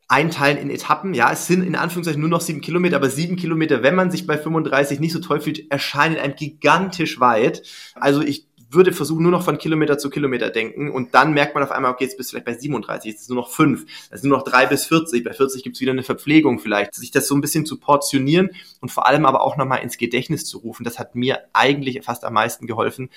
einteilen 0.09 0.59
in 0.59 0.69
Etappen. 0.69 1.15
Ja, 1.15 1.33
es 1.33 1.47
sind 1.47 1.63
in 1.63 1.75
Anführungszeichen 1.75 2.21
nur 2.21 2.29
noch 2.29 2.43
sieben 2.43 2.61
Kilometer, 2.61 2.97
aber 2.97 3.09
sieben 3.09 3.37
Kilometer, 3.37 3.83
wenn 3.83 3.95
man 3.95 4.11
sich 4.11 4.27
bei 4.27 4.37
35 4.37 5.01
nicht 5.01 5.13
so 5.13 5.21
toll 5.21 5.41
fühlt, 5.41 5.71
erscheinen 5.71 6.19
einem 6.19 6.37
gigantisch 6.37 7.19
weit. 7.19 7.63
Also 7.95 8.21
ich 8.21 8.47
würde 8.69 8.93
versuchen, 8.93 9.23
nur 9.23 9.33
noch 9.33 9.45
von 9.45 9.59
Kilometer 9.59 9.99
zu 9.99 10.11
Kilometer 10.11 10.51
denken 10.51 10.91
und 10.91 11.15
dann 11.15 11.33
merkt 11.33 11.55
man 11.55 11.65
auf 11.65 11.71
einmal, 11.71 11.93
okay, 11.93 12.05
jetzt 12.05 12.17
bist 12.17 12.31
du 12.31 12.33
vielleicht 12.33 12.47
bei 12.47 12.55
37, 12.55 13.11
jetzt 13.11 13.17
ist 13.17 13.23
es 13.23 13.29
nur 13.29 13.37
noch 13.37 13.51
fünf, 13.51 13.87
es 14.11 14.21
sind 14.21 14.31
nur 14.31 14.39
noch 14.39 14.45
drei 14.45 14.67
bis 14.67 14.87
40, 14.87 15.25
bei 15.25 15.33
40 15.33 15.63
gibt 15.63 15.77
es 15.77 15.81
wieder 15.81 15.93
eine 15.93 16.03
Verpflegung 16.03 16.59
vielleicht. 16.59 16.95
Sich 16.95 17.11
das 17.11 17.27
so 17.27 17.35
ein 17.35 17.41
bisschen 17.41 17.67
zu 17.67 17.79
portionieren 17.79 18.51
und 18.81 18.91
vor 18.91 19.07
allem 19.07 19.25
aber 19.25 19.43
auch 19.43 19.57
nochmal 19.57 19.83
ins 19.83 19.99
Gedächtnis 19.99 20.45
zu 20.45 20.59
rufen, 20.59 20.85
das 20.85 20.99
hat 20.99 21.15
mir 21.15 21.41
eigentlich 21.53 22.03
fast 22.03 22.25
am 22.25 22.35
meisten 22.35 22.67
geholfen, 22.67 23.11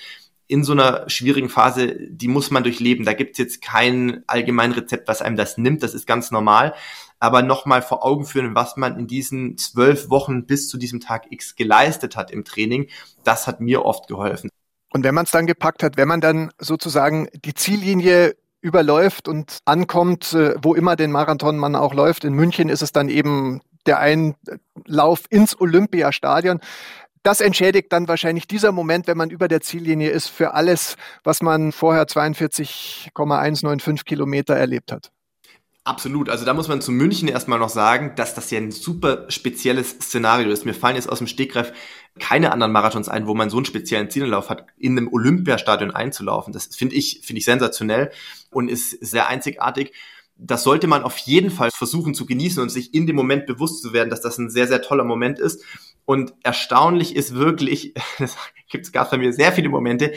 in 0.48 0.64
so 0.64 0.72
einer 0.72 1.08
schwierigen 1.08 1.48
Phase, 1.48 1.96
die 2.08 2.28
muss 2.28 2.50
man 2.50 2.62
durchleben. 2.62 3.04
Da 3.04 3.12
gibt's 3.12 3.38
jetzt 3.38 3.62
kein 3.62 4.22
allgemein 4.26 4.72
Rezept, 4.72 5.08
was 5.08 5.22
einem 5.22 5.36
das 5.36 5.58
nimmt. 5.58 5.82
Das 5.82 5.94
ist 5.94 6.06
ganz 6.06 6.30
normal. 6.30 6.74
Aber 7.18 7.42
nochmal 7.42 7.82
vor 7.82 8.04
Augen 8.04 8.24
führen, 8.24 8.54
was 8.54 8.76
man 8.76 8.98
in 8.98 9.06
diesen 9.06 9.56
zwölf 9.58 10.10
Wochen 10.10 10.46
bis 10.46 10.68
zu 10.68 10.78
diesem 10.78 11.00
Tag 11.00 11.26
X 11.30 11.56
geleistet 11.56 12.16
hat 12.16 12.30
im 12.30 12.44
Training, 12.44 12.88
das 13.24 13.46
hat 13.46 13.60
mir 13.60 13.84
oft 13.84 14.06
geholfen. 14.06 14.50
Und 14.92 15.02
wenn 15.02 15.14
man 15.14 15.24
es 15.24 15.30
dann 15.30 15.46
gepackt 15.46 15.82
hat, 15.82 15.96
wenn 15.96 16.08
man 16.08 16.20
dann 16.20 16.50
sozusagen 16.58 17.28
die 17.44 17.54
Ziellinie 17.54 18.36
überläuft 18.60 19.28
und 19.28 19.58
ankommt, 19.64 20.32
äh, 20.32 20.54
wo 20.62 20.74
immer 20.74 20.96
den 20.96 21.12
Marathon 21.12 21.58
man 21.58 21.74
auch 21.74 21.94
läuft, 21.94 22.24
in 22.24 22.34
München 22.34 22.68
ist 22.68 22.82
es 22.82 22.92
dann 22.92 23.08
eben 23.08 23.60
der 23.86 24.00
Einlauf 24.00 25.24
ins 25.30 25.58
Olympiastadion 25.60 26.60
das 27.26 27.40
entschädigt 27.40 27.92
dann 27.92 28.06
wahrscheinlich 28.06 28.46
dieser 28.46 28.70
Moment, 28.70 29.08
wenn 29.08 29.16
man 29.16 29.30
über 29.30 29.48
der 29.48 29.60
Ziellinie 29.60 30.10
ist, 30.10 30.28
für 30.28 30.54
alles, 30.54 30.96
was 31.24 31.42
man 31.42 31.72
vorher 31.72 32.06
42,195 32.06 34.04
Kilometer 34.04 34.54
erlebt 34.54 34.92
hat. 34.92 35.10
Absolut. 35.82 36.28
Also 36.28 36.44
da 36.44 36.54
muss 36.54 36.68
man 36.68 36.80
zu 36.80 36.92
München 36.92 37.26
erstmal 37.28 37.58
noch 37.58 37.68
sagen, 37.68 38.12
dass 38.14 38.34
das 38.34 38.50
ja 38.52 38.58
ein 38.58 38.70
super 38.70 39.24
spezielles 39.28 39.90
Szenario 39.90 40.50
ist. 40.50 40.64
Mir 40.66 40.74
fallen 40.74 40.94
jetzt 40.94 41.08
aus 41.08 41.18
dem 41.18 41.26
Stegreif 41.26 41.72
keine 42.18 42.52
anderen 42.52 42.72
Marathons 42.72 43.08
ein, 43.08 43.26
wo 43.26 43.34
man 43.34 43.50
so 43.50 43.56
einen 43.56 43.66
speziellen 43.66 44.08
Ziellauf 44.08 44.48
hat, 44.48 44.66
in 44.76 44.96
einem 44.96 45.12
Olympiastadion 45.12 45.90
einzulaufen. 45.90 46.52
Das 46.52 46.74
finde 46.76 46.94
ich, 46.94 47.22
finde 47.24 47.38
ich 47.38 47.44
sensationell 47.44 48.12
und 48.50 48.68
ist 48.68 48.90
sehr 49.04 49.26
einzigartig. 49.28 49.92
Das 50.38 50.64
sollte 50.64 50.86
man 50.86 51.02
auf 51.02 51.16
jeden 51.18 51.50
Fall 51.50 51.70
versuchen 51.70 52.14
zu 52.14 52.26
genießen 52.26 52.62
und 52.62 52.68
sich 52.68 52.92
in 52.94 53.06
dem 53.06 53.16
Moment 53.16 53.46
bewusst 53.46 53.82
zu 53.82 53.92
werden, 53.92 54.10
dass 54.10 54.20
das 54.20 54.38
ein 54.38 54.50
sehr, 54.50 54.66
sehr 54.66 54.82
toller 54.82 55.04
Moment 55.04 55.38
ist. 55.38 55.64
Und 56.04 56.34
erstaunlich 56.42 57.16
ist 57.16 57.34
wirklich, 57.34 57.94
es 58.18 58.36
gibt, 58.68 58.92
gab 58.92 59.10
bei 59.10 59.18
mir 59.18 59.32
sehr 59.32 59.52
viele 59.52 59.68
Momente, 59.68 60.12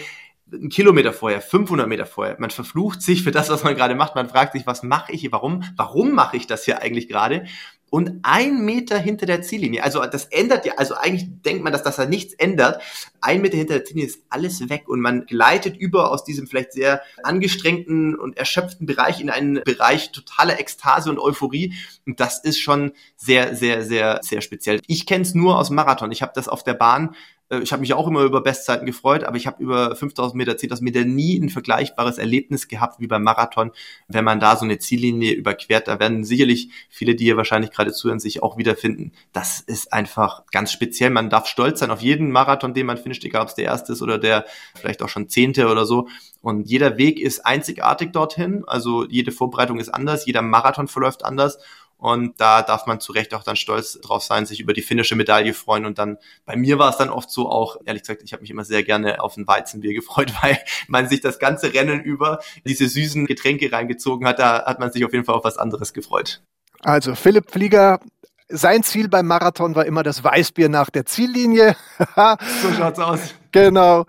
ein 0.52 0.70
Kilometer 0.70 1.14
vorher, 1.14 1.42
500 1.42 1.88
Meter 1.88 2.06
vorher. 2.06 2.36
Man 2.40 2.50
verflucht 2.50 3.02
sich 3.02 3.24
für 3.24 3.32
das, 3.32 3.50
was 3.50 3.64
man 3.64 3.76
gerade 3.76 3.96
macht. 3.96 4.16
Man 4.16 4.30
fragt 4.30 4.54
sich, 4.54 4.66
was 4.66 4.84
mache 4.84 5.12
ich 5.12 5.22
hier? 5.22 5.32
Warum? 5.32 5.64
Warum 5.76 6.14
mache 6.14 6.38
ich 6.38 6.48
das 6.48 6.66
hier 6.66 6.82
eigentlich 6.82 7.08
gerade? 7.08 7.46
Und 7.90 8.20
ein 8.24 8.64
Meter 8.66 8.98
hinter 8.98 9.26
der 9.26 9.42
Ziellinie. 9.42 9.84
Also 9.84 10.04
das 10.06 10.26
ändert 10.26 10.66
ja, 10.66 10.74
also 10.78 10.96
eigentlich 10.96 11.28
denkt 11.44 11.64
man, 11.64 11.74
dass 11.74 11.84
das 11.84 11.96
da 11.96 12.06
nichts 12.06 12.34
ändert. 12.34 12.82
Ein 13.22 13.42
Meter 13.42 13.58
hinter 13.58 13.76
der 13.76 13.86
Ziellinie 13.86 14.08
ist 14.08 14.24
alles 14.30 14.70
weg 14.70 14.88
und 14.88 15.02
man 15.02 15.26
gleitet 15.26 15.78
über 15.78 16.12
aus 16.12 16.24
diesem 16.24 16.48
vielleicht 16.48 16.74
sehr 16.74 17.02
angestrengten 17.24 18.16
und 18.16 18.38
erschöpften 18.38 18.86
Bereich 18.86 19.22
in 19.22 19.30
einen 19.30 19.62
Bereich 19.64 20.12
totaler 20.12 20.60
Ekstase 20.60 21.10
und 21.10 21.20
Euphorie. 21.20 21.74
Und 22.06 22.20
das 22.20 22.44
ist 22.44 22.60
schon 22.60 22.92
sehr, 23.16 23.56
sehr, 23.56 23.84
sehr, 23.84 24.20
sehr 24.22 24.42
speziell. 24.42 24.82
Ich 24.88 25.06
kenne 25.06 25.24
es 25.24 25.34
nur 25.34 25.58
aus 25.58 25.70
Marathon. 25.70 26.12
Ich 26.12 26.22
habe 26.22 26.32
das 26.36 26.48
auf 26.48 26.64
der 26.64 26.74
Bahn 26.76 27.16
ich 27.50 27.72
habe 27.72 27.82
mich 27.82 27.94
auch 27.94 28.08
immer 28.08 28.22
über 28.24 28.42
Bestzeiten 28.42 28.86
gefreut, 28.86 29.24
aber 29.24 29.36
ich 29.36 29.48
habe 29.48 29.64
über 29.64 29.96
5000 29.96 30.38
Meter, 30.38 30.52
10.000 30.54 30.84
Meter 30.84 31.04
nie 31.04 31.40
ein 31.40 31.50
vergleichbares 31.50 32.20
Erlebnis 32.20 32.68
gehabt 32.68 33.00
wie 33.00 33.08
beim 33.08 33.24
Marathon. 33.24 33.72
Wenn 34.08 34.24
man 34.24 34.40
da 34.40 34.56
so 34.56 34.66
eine 34.66 34.78
Ziellinie 34.78 35.34
überquert, 35.34 35.88
da 35.88 36.00
werden 36.00 36.24
sicherlich 36.24 36.70
viele, 36.90 37.16
die 37.16 37.24
hier 37.24 37.38
wahrscheinlich 37.38 37.72
gerade 37.72 37.92
zuhören, 37.92 38.20
sich 38.20 38.44
auch 38.44 38.58
wiederfinden. 38.58 39.14
Das 39.34 39.62
ist 39.62 39.92
einfach 39.94 40.44
ganz 40.52 40.72
speziell. 40.72 41.10
Man 41.10 41.32
darf 41.32 41.48
stolz 41.48 41.80
sein 41.80 41.90
auf 41.90 42.02
jeden 42.02 42.32
Marathon, 42.32 42.76
den 42.76 42.86
man 42.86 42.98
finisht, 42.98 43.26
egal 43.26 43.42
ob 43.42 43.48
es 43.50 43.56
der 43.56 43.66
erste 43.66 43.94
ist 43.94 44.04
oder 44.04 44.20
der 44.20 44.46
vielleicht 44.76 45.02
auch 45.02 45.10
schon 45.10 45.28
zehnte 45.28 45.70
oder 45.70 45.86
so. 45.86 46.08
Und 46.42 46.70
jeder 46.70 46.98
Weg 46.98 47.20
ist 47.20 47.46
einzigartig 47.46 48.12
dorthin. 48.12 48.64
Also 48.68 49.06
jede 49.06 49.32
Vorbereitung 49.32 49.80
ist 49.80 49.90
anders, 49.90 50.26
jeder 50.26 50.42
Marathon 50.42 50.88
verläuft 50.88 51.26
anders. 51.26 51.58
Und 52.00 52.40
da 52.40 52.62
darf 52.62 52.86
man 52.86 53.02
zu 53.02 53.12
Recht 53.12 53.34
auch 53.34 53.44
dann 53.44 53.58
stolz 53.58 54.00
drauf 54.00 54.24
sein, 54.24 54.46
sich 54.46 54.62
über 54.62 54.72
die 54.72 54.82
finnische 54.82 55.18
Medaille 55.18 55.54
freuen. 55.54 55.86
Und 55.86 56.00
dann, 56.00 56.18
bei 56.46 56.56
mir 56.56 56.80
war 56.80 56.90
es 56.90 56.98
dann 56.98 57.10
oft 57.10 57.30
so 57.30 57.50
auch, 57.50 57.76
ehrlich 57.84 58.04
gesagt, 58.04 58.22
ich 58.24 58.32
habe 58.32 58.42
mich 58.42 58.50
immer 58.50 58.64
sehr 58.64 58.84
gerne 58.84 59.22
auf 59.22 59.36
ein 59.36 59.46
Weizenbier 59.46 59.94
gefreut, 60.00 60.34
weil 60.42 60.58
man 60.88 61.10
sich 61.10 61.20
das 61.20 61.40
ganze 61.40 61.74
Rennen 61.74 62.02
über 62.02 62.40
diese 62.66 62.88
süßen 62.88 63.26
Getränke 63.26 63.70
reingezogen 63.72 64.26
hat. 64.26 64.40
Da 64.40 64.66
hat 64.66 64.80
man 64.80 64.94
sich 64.94 65.04
auf 65.04 65.12
jeden 65.12 65.26
Fall 65.26 65.36
auf 65.36 65.44
was 65.44 65.58
anderes 65.58 65.94
gefreut. 65.94 66.42
Also 66.82 67.16
Philipp 67.16 67.52
Flieger, 67.52 68.00
sein 68.48 68.84
Ziel 68.84 69.10
beim 69.10 69.28
Marathon 69.28 69.76
war 69.76 69.86
immer 69.86 70.02
das 70.02 70.24
Weißbier 70.24 70.70
nach 70.70 70.90
der 70.90 71.06
Ziellinie. 71.06 71.76
so 72.16 72.74
schaut's 72.78 73.00
aus. 73.00 73.20
Genau. 73.52 74.06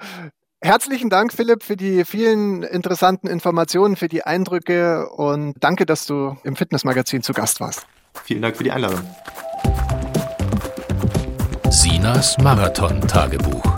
Herzlichen 0.62 1.09
Dank, 1.09 1.33
Philipp, 1.33 1.62
für 1.62 1.77
die 1.77 2.05
vielen 2.05 2.62
interessanten 2.62 3.29
Informationen, 3.29 3.96
für 3.96 4.09
die 4.09 4.25
Eindrücke 4.25 5.09
und 5.09 5.55
danke, 5.61 5.87
dass 5.87 6.07
du 6.07 6.37
im 6.44 6.55
Fitnessmagazin 6.55 7.23
zu 7.23 7.33
Gast 7.33 7.61
warst. 7.61 7.87
Vielen 8.25 8.42
Dank 8.42 8.59
für 8.59 8.64
die 8.64 8.70
Einladung. 8.70 9.01
Sinas 11.70 12.37
Marathon-Tagebuch. 12.38 13.69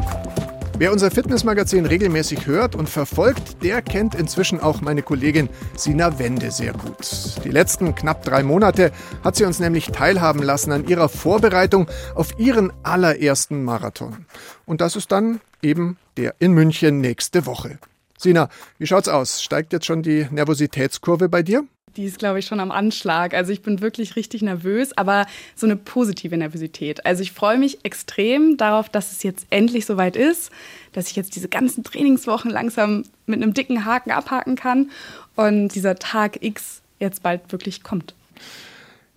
Wer 0.83 0.91
unser 0.91 1.13
Fitnessmagazin 1.13 1.87
regelmäßig 1.87 2.49
hört 2.49 2.75
und 2.75 2.89
verfolgt, 2.89 3.63
der 3.63 3.83
kennt 3.83 4.17
inzwischen 4.17 4.59
auch 4.59 4.81
meine 4.81 5.03
Kollegin 5.03 5.49
Sina 5.77 6.19
Wende 6.19 6.51
sehr 6.51 6.73
gut. 6.73 7.37
Die 7.45 7.51
letzten 7.51 7.95
knapp 7.95 8.25
drei 8.25 8.43
Monate 8.43 8.91
hat 9.23 9.37
sie 9.37 9.45
uns 9.45 9.61
nämlich 9.61 9.93
teilhaben 9.93 10.43
lassen 10.43 10.73
an 10.73 10.89
ihrer 10.89 11.09
Vorbereitung 11.09 11.87
auf 12.17 12.37
ihren 12.37 12.73
allerersten 12.83 13.63
Marathon. 13.63 14.27
Und 14.67 14.81
das 14.81 14.97
ist 14.97 15.13
dann 15.13 15.41
eben 15.63 15.99
der 16.17 16.35
in 16.41 16.51
München 16.53 17.01
nächste 17.01 17.47
Woche. 17.47 17.79
Sina, 18.19 18.49
wie 18.79 18.89
schaut's 18.89 19.07
aus? 19.07 19.41
Steigt 19.41 19.73
jetzt 19.73 19.87
schon 19.87 20.03
die 20.03 20.27
Nervositätskurve 20.33 21.29
bei 21.29 21.45
dir? 21.45 21.63
Die 21.97 22.05
ist, 22.05 22.19
glaube 22.19 22.39
ich, 22.39 22.47
schon 22.47 22.61
am 22.61 22.71
Anschlag. 22.71 23.35
Also 23.35 23.53
ich 23.53 23.63
bin 23.63 23.81
wirklich 23.81 24.17
richtig 24.17 24.43
nervös, 24.43 24.97
aber 24.97 25.27
so 25.55 25.67
eine 25.67 25.77
positive 25.77 26.37
Nervosität. 26.37 27.05
Also 27.05 27.23
ich 27.23 27.33
freue 27.33 27.59
mich 27.59 27.85
extrem 27.85 28.57
darauf, 28.57 28.89
dass 28.89 29.13
es 29.13 29.23
jetzt 29.23 29.47
endlich 29.51 29.85
soweit 29.85 30.17
ist, 30.17 30.51
dass 30.93 31.09
ich 31.09 31.17
jetzt 31.17 31.37
diese 31.37 31.49
ganzen 31.49 31.85
Trainingswochen 31.85 32.51
langsam 32.51 33.05
mit 33.27 33.43
einem 33.43 33.55
dicken 33.55 33.85
Haken 33.85 34.11
abhaken 34.11 34.57
kann 34.57 34.91
und 35.37 35.69
dieser 35.69 35.97
Tag 35.97 36.43
X 36.43 36.81
jetzt 36.99 37.23
bald 37.23 37.53
wirklich 37.53 37.83
kommt. 37.83 38.15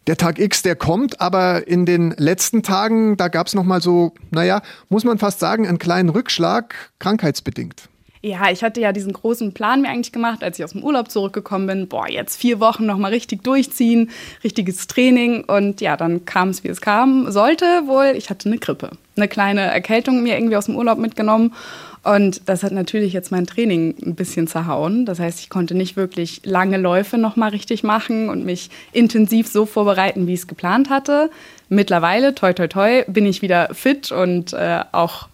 Der 0.08 0.18
Tag 0.18 0.38
X, 0.38 0.62
der 0.62 0.76
kommt, 0.76 1.20
aber 1.20 1.68
in 1.68 1.86
den 1.86 2.12
letzten 2.12 2.62
Tagen, 2.62 3.18
da 3.18 3.28
gab 3.28 3.48
es 3.48 3.56
nochmal 3.56 3.82
so, 3.82 4.14
naja, 4.30 4.62
muss 4.90 5.04
man 5.04 5.18
fast 5.18 5.40
sagen, 5.40 5.68
einen 5.68 5.80
kleinen 5.80 6.10
Rückschlag, 6.10 6.92
krankheitsbedingt. 7.00 7.90
Ja, 8.26 8.50
ich 8.50 8.64
hatte 8.64 8.82
ja 8.82 8.92
diesen 8.92 9.14
großen 9.14 9.54
Plan 9.54 9.84
mir 9.84 9.90
eigentlich 9.90 10.12
gemacht, 10.12 10.44
als 10.44 10.58
ich 10.58 10.66
aus 10.66 10.72
dem 10.72 10.84
Urlaub 10.84 11.12
zurückgekommen 11.12 11.68
bin. 11.68 11.88
Boah, 11.88 12.10
jetzt 12.10 12.38
vier 12.38 12.60
Wochen 12.60 12.88
nochmal 12.88 13.12
richtig 13.12 13.44
durchziehen, 13.44 14.10
richtiges 14.44 14.88
Training. 14.88 15.44
Und 15.44 15.80
ja, 15.80 15.96
dann 15.96 16.26
kam 16.26 16.50
es, 16.50 16.64
wie 16.64 16.70
es 16.70 16.82
kam. 16.82 17.32
Sollte 17.32 17.66
wohl, 17.86 18.16
ich 18.18 18.32
hatte 18.32 18.50
eine 18.50 18.58
Grippe. 18.58 18.90
Eine 19.16 19.28
kleine 19.28 19.62
Erkältung 19.62 20.24
mir 20.24 20.40
irgendwie 20.40 20.56
aus 20.56 20.66
dem 20.66 20.76
Urlaub 20.76 20.98
mitgenommen. 20.98 21.54
Und 22.02 22.50
das 22.50 22.64
hat 22.64 22.72
natürlich 22.72 23.14
jetzt 23.14 23.32
mein 23.32 23.46
Training 23.46 23.94
ein 24.04 24.16
bisschen 24.16 24.48
zerhauen. 24.48 25.06
Das 25.06 25.20
heißt, 25.20 25.40
ich 25.40 25.52
konnte 25.52 25.76
nicht 25.76 25.96
wirklich 25.96 26.42
lange 26.46 26.78
Läufe 26.78 27.20
nochmal 27.20 27.52
richtig 27.52 27.84
machen 27.84 28.30
und 28.30 28.44
mich 28.44 28.72
intensiv 28.92 29.48
so 29.48 29.68
vorbereiten, 29.68 30.26
wie 30.26 30.34
ich 30.34 30.40
es 30.40 30.48
geplant 30.48 30.90
hatte. 30.90 31.30
Mittlerweile, 31.70 32.34
toi, 32.34 32.54
toi, 32.54 32.68
toi, 32.68 33.04
bin 33.06 33.28
ich 33.28 33.44
wieder 33.44 33.70
fit 33.76 34.12
und 34.12 34.54
äh, 34.54 34.80
auch 34.94 35.28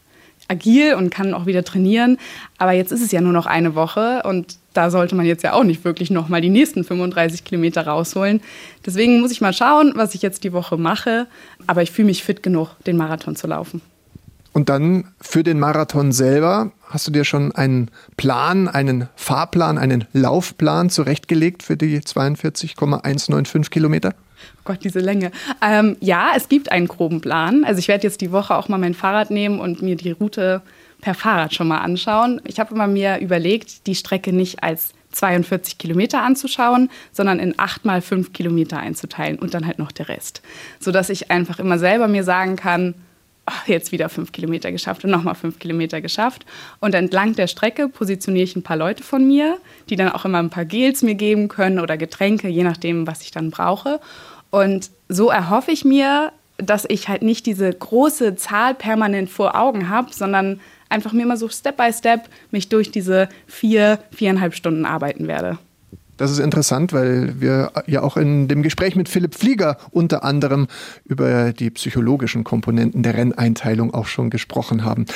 agil 0.51 0.93
und 0.95 1.09
kann 1.09 1.33
auch 1.33 1.45
wieder 1.45 1.63
trainieren. 1.63 2.17
Aber 2.57 2.73
jetzt 2.73 2.91
ist 2.91 3.01
es 3.01 3.11
ja 3.11 3.21
nur 3.21 3.33
noch 3.33 3.45
eine 3.45 3.73
Woche 3.73 4.21
und 4.23 4.57
da 4.73 4.89
sollte 4.89 5.15
man 5.15 5.25
jetzt 5.25 5.43
ja 5.43 5.53
auch 5.53 5.63
nicht 5.63 5.83
wirklich 5.83 6.11
noch 6.11 6.29
mal 6.29 6.41
die 6.41 6.49
nächsten 6.49 6.83
35 6.83 7.43
Kilometer 7.43 7.87
rausholen. 7.87 8.41
Deswegen 8.85 9.19
muss 9.21 9.31
ich 9.31 9.41
mal 9.41 9.53
schauen, 9.53 9.93
was 9.95 10.15
ich 10.15 10.21
jetzt 10.21 10.43
die 10.43 10.53
Woche 10.53 10.77
mache. 10.77 11.27
Aber 11.67 11.81
ich 11.81 11.91
fühle 11.91 12.07
mich 12.07 12.23
fit 12.23 12.43
genug, 12.43 12.69
den 12.85 12.97
Marathon 12.97 13.35
zu 13.35 13.47
laufen. 13.47 13.81
Und 14.53 14.69
dann 14.69 15.05
für 15.21 15.43
den 15.43 15.59
Marathon 15.59 16.11
selber, 16.11 16.71
hast 16.89 17.07
du 17.07 17.11
dir 17.11 17.23
schon 17.23 17.53
einen 17.53 17.89
Plan, 18.17 18.67
einen 18.67 19.07
Fahrplan, 19.15 19.77
einen 19.77 20.05
Laufplan 20.11 20.89
zurechtgelegt 20.89 21.63
für 21.63 21.77
die 21.77 22.01
42,195 22.01 23.71
Kilometer? 23.71 24.13
Oh 24.57 24.61
Gott, 24.65 24.83
diese 24.83 24.99
Länge. 24.99 25.31
Ähm, 25.61 25.97
ja, 25.99 26.31
es 26.35 26.49
gibt 26.49 26.71
einen 26.71 26.87
groben 26.87 27.21
Plan. 27.21 27.63
Also 27.63 27.79
ich 27.79 27.87
werde 27.87 28.03
jetzt 28.03 28.21
die 28.21 28.31
Woche 28.31 28.55
auch 28.55 28.67
mal 28.67 28.77
mein 28.77 28.93
Fahrrad 28.93 29.31
nehmen 29.31 29.59
und 29.59 29.81
mir 29.81 29.95
die 29.95 30.11
Route 30.11 30.61
per 31.01 31.15
Fahrrad 31.15 31.53
schon 31.53 31.67
mal 31.67 31.79
anschauen. 31.79 32.41
Ich 32.45 32.59
habe 32.59 32.73
immer 32.73 32.87
mir 32.87 33.19
überlegt, 33.19 33.87
die 33.87 33.95
Strecke 33.95 34.31
nicht 34.31 34.63
als 34.63 34.93
42 35.11 35.77
Kilometer 35.77 36.21
anzuschauen, 36.21 36.89
sondern 37.11 37.39
in 37.39 37.55
8 37.57 37.85
mal 37.85 38.01
5 38.01 38.33
Kilometer 38.33 38.79
einzuteilen 38.79 39.39
und 39.39 39.53
dann 39.53 39.65
halt 39.65 39.79
noch 39.79 39.91
der 39.91 40.09
Rest. 40.09 40.41
Sodass 40.79 41.09
ich 41.09 41.31
einfach 41.31 41.59
immer 41.59 41.79
selber 41.79 42.07
mir 42.07 42.23
sagen 42.23 42.55
kann, 42.55 42.95
ach, 43.45 43.67
jetzt 43.67 43.91
wieder 43.91 44.07
5 44.07 44.31
Kilometer 44.31 44.71
geschafft 44.71 45.03
und 45.03 45.11
nochmal 45.11 45.35
5 45.35 45.59
Kilometer 45.59 45.99
geschafft. 46.01 46.45
Und 46.79 46.95
entlang 46.95 47.35
der 47.35 47.47
Strecke 47.47 47.89
positioniere 47.89 48.43
ich 48.43 48.55
ein 48.55 48.63
paar 48.63 48.77
Leute 48.77 49.03
von 49.03 49.27
mir, 49.27 49.57
die 49.89 49.95
dann 49.95 50.09
auch 50.09 50.25
immer 50.25 50.39
ein 50.39 50.49
paar 50.49 50.65
Gels 50.65 51.01
mir 51.01 51.15
geben 51.15 51.47
können 51.47 51.79
oder 51.79 51.97
Getränke, 51.97 52.47
je 52.47 52.63
nachdem, 52.63 53.07
was 53.07 53.21
ich 53.21 53.31
dann 53.31 53.51
brauche. 53.51 53.99
Und 54.51 54.91
so 55.09 55.29
erhoffe 55.29 55.71
ich 55.71 55.83
mir, 55.83 56.31
dass 56.57 56.85
ich 56.87 57.07
halt 57.07 57.23
nicht 57.23 57.45
diese 57.47 57.71
große 57.71 58.35
Zahl 58.35 58.75
permanent 58.75 59.29
vor 59.29 59.55
Augen 59.55 59.89
habe, 59.89 60.13
sondern 60.13 60.59
einfach 60.89 61.13
mir 61.13 61.25
mal 61.25 61.37
so 61.37 61.49
Step 61.49 61.77
by 61.77 61.91
Step 61.91 62.29
mich 62.51 62.69
durch 62.69 62.91
diese 62.91 63.29
vier, 63.47 63.99
viereinhalb 64.11 64.53
Stunden 64.53 64.85
arbeiten 64.85 65.27
werde. 65.27 65.57
Das 66.17 66.29
ist 66.29 66.37
interessant, 66.37 66.93
weil 66.93 67.41
wir 67.41 67.71
ja 67.87 68.03
auch 68.03 68.15
in 68.15 68.47
dem 68.47 68.61
Gespräch 68.61 68.95
mit 68.95 69.09
Philipp 69.09 69.33
Flieger 69.33 69.77
unter 69.89 70.23
anderem 70.23 70.67
über 71.05 71.51
die 71.51 71.71
psychologischen 71.71 72.43
Komponenten 72.43 73.01
der 73.01 73.15
Renneinteilung 73.15 73.91
auch 73.91 74.05
schon 74.05 74.29
gesprochen 74.29 74.85
haben. 74.85 75.07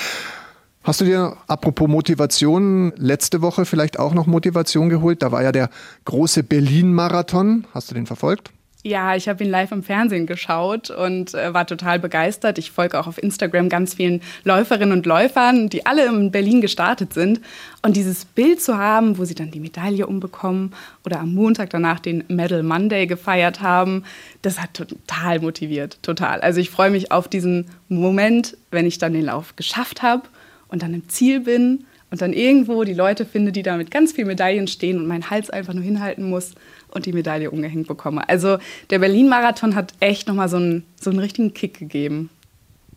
Hast 0.84 1.02
du 1.02 1.06
dir, 1.06 1.38
apropos 1.45 1.88
Motivation, 1.88 2.91
letzte 2.95 3.41
Woche 3.41 3.65
vielleicht 3.65 4.00
auch 4.00 4.15
noch 4.15 4.26
Motivation 4.26 4.89
geholt? 4.89 5.21
Da 5.21 5.32
war 5.32 5.43
ja 5.43 5.52
der 5.52 5.69
große 6.06 6.41
Berlin-Marathon. 6.41 7.67
Hast 7.74 7.91
du 7.91 7.95
den 7.95 8.08
verfolgt? 8.08 8.52
Ja, 8.88 9.15
ich 9.15 9.28
habe 9.28 9.43
ihn 9.43 9.50
live 9.50 9.71
im 9.71 9.82
Fernsehen 9.82 10.28
geschaut 10.28 10.91
und 10.91 11.34
äh, 11.34 11.56
war 11.56 11.65
total 11.65 11.98
begeistert. 11.98 12.60
Ich 12.60 12.69
folge 12.69 13.00
auch 13.00 13.08
auf 13.08 13.17
Instagram 13.17 13.67
ganz 13.67 13.95
vielen 13.95 14.21
Läuferinnen 14.43 14.91
und 14.91 15.08
Läufern, 15.08 15.69
die 15.69 15.88
alle 15.88 16.06
in 16.06 16.30
Berlin 16.30 16.62
gestartet 16.62 17.12
sind. 17.12 17.41
Und 17.82 17.95
dieses 17.95 18.26
Bild 18.26 18.62
zu 18.62 18.78
haben, 18.78 19.17
wo 19.17 19.26
sie 19.26 19.34
dann 19.34 19.50
die 19.50 19.60
Medaille 19.60 20.06
umbekommen 20.06 20.71
oder 21.04 21.19
am 21.19 21.34
Montag 21.34 21.71
danach 21.71 22.00
den 22.00 22.26
Medal 22.28 22.62
Monday 22.62 23.08
gefeiert 23.08 23.60
haben, 23.60 24.04
das 24.43 24.62
hat 24.62 24.76
total 24.76 25.39
motiviert, 25.39 25.98
total. 26.04 26.41
Also 26.41 26.60
ich 26.60 26.69
freue 26.69 26.91
mich 26.91 27.12
auf 27.12 27.28
diesen 27.28 27.71
Moment, 27.89 28.56
wenn 28.69 28.86
ich 28.86 29.00
dann 29.00 29.13
den 29.13 29.26
Lauf 29.26 29.56
geschafft 29.56 30.04
habe 30.04 30.28
und 30.67 30.84
dann 30.84 30.93
im 30.93 31.10
Ziel 31.10 31.39
bin 31.39 31.86
und 32.15 32.21
dann 32.21 32.32
irgendwo 32.32 32.86
die 32.86 32.93
Leute 32.93 33.25
finde, 33.25 33.51
die 33.51 33.62
da 33.62 33.75
mit 33.75 33.91
ganz 33.91 34.13
vielen 34.13 34.28
Medaillen 34.28 34.69
stehen 34.69 34.97
und 34.99 35.06
meinen 35.06 35.30
Hals 35.30 35.49
einfach 35.49 35.73
nur 35.73 35.84
hinhalten 35.84 36.30
muss 36.30 36.54
und 36.88 37.06
die 37.06 37.12
Medaille 37.12 37.51
umgehängt 37.51 37.89
bekomme. 37.89 38.30
Also 38.30 38.58
der 38.89 38.99
Berlin-Marathon 38.99 39.75
hat 39.75 39.91
echt 39.99 40.30
nochmal 40.30 40.47
so 40.47 40.56
einen, 40.56 40.86
so 40.95 41.10
einen 41.10 41.19
richtigen 41.19 41.54
Kick 41.54 41.78
gegeben. 41.78 42.30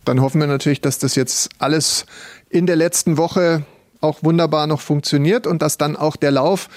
Dann 0.04 0.20
hoffen 0.20 0.40
wir 0.40 0.46
natürlich, 0.46 0.80
dass 0.80 1.00
das 1.00 1.16
jetzt 1.16 1.48
alles 1.58 2.06
in 2.48 2.66
der 2.66 2.76
letzten 2.76 3.16
Woche 3.16 3.64
auch 4.00 4.22
wunderbar 4.22 4.68
noch 4.68 4.80
funktioniert 4.80 5.48
und 5.48 5.62
dass 5.62 5.78
dann 5.78 5.96
auch 5.96 6.14
der 6.14 6.30
Lauf 6.30 6.68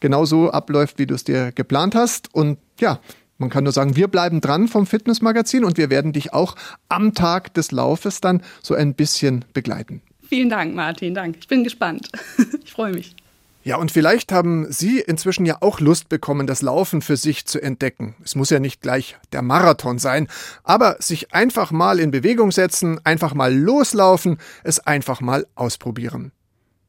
genauso 0.00 0.50
abläuft, 0.50 0.98
wie 0.98 1.06
du 1.06 1.14
es 1.14 1.22
dir 1.22 1.52
geplant 1.52 1.94
hast. 1.94 2.34
Und 2.34 2.58
ja, 2.80 2.98
man 3.38 3.48
kann 3.48 3.62
nur 3.62 3.72
sagen, 3.72 3.94
wir 3.94 4.08
bleiben 4.08 4.40
dran 4.40 4.66
vom 4.66 4.86
Fitnessmagazin 4.86 5.64
und 5.64 5.78
wir 5.78 5.88
werden 5.88 6.12
dich 6.12 6.32
auch 6.32 6.56
am 6.88 7.14
Tag 7.14 7.54
des 7.54 7.70
Laufes 7.70 8.20
dann 8.20 8.42
so 8.60 8.74
ein 8.74 8.94
bisschen 8.94 9.44
begleiten. 9.54 10.02
Vielen 10.28 10.50
Dank, 10.50 10.74
Martin. 10.74 11.14
Dank. 11.14 11.36
Ich 11.40 11.48
bin 11.48 11.64
gespannt. 11.64 12.10
Ich 12.64 12.72
freue 12.72 12.92
mich. 12.92 13.14
Ja, 13.62 13.76
und 13.76 13.90
vielleicht 13.90 14.32
haben 14.32 14.70
Sie 14.70 15.00
inzwischen 15.00 15.46
ja 15.46 15.58
auch 15.60 15.80
Lust 15.80 16.08
bekommen, 16.08 16.46
das 16.46 16.62
Laufen 16.62 17.00
für 17.00 17.16
sich 17.16 17.46
zu 17.46 17.60
entdecken. 17.60 18.14
Es 18.22 18.34
muss 18.34 18.50
ja 18.50 18.60
nicht 18.60 18.80
gleich 18.80 19.16
der 19.32 19.42
Marathon 19.42 19.98
sein, 19.98 20.28
aber 20.62 20.96
sich 21.00 21.32
einfach 21.32 21.70
mal 21.70 21.98
in 21.98 22.10
Bewegung 22.10 22.52
setzen, 22.52 23.00
einfach 23.04 23.34
mal 23.34 23.54
loslaufen, 23.54 24.38
es 24.62 24.80
einfach 24.80 25.20
mal 25.20 25.46
ausprobieren. 25.54 26.32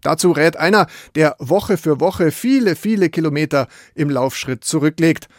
Dazu 0.01 0.31
rät 0.31 0.57
einer, 0.57 0.87
der 1.15 1.35
Woche 1.39 1.77
für 1.77 1.99
Woche 1.99 2.31
viele, 2.31 2.75
viele 2.75 3.09
Kilometer 3.09 3.67
im 3.95 4.09
Laufschritt 4.09 4.63
zurücklegt. 4.63 5.29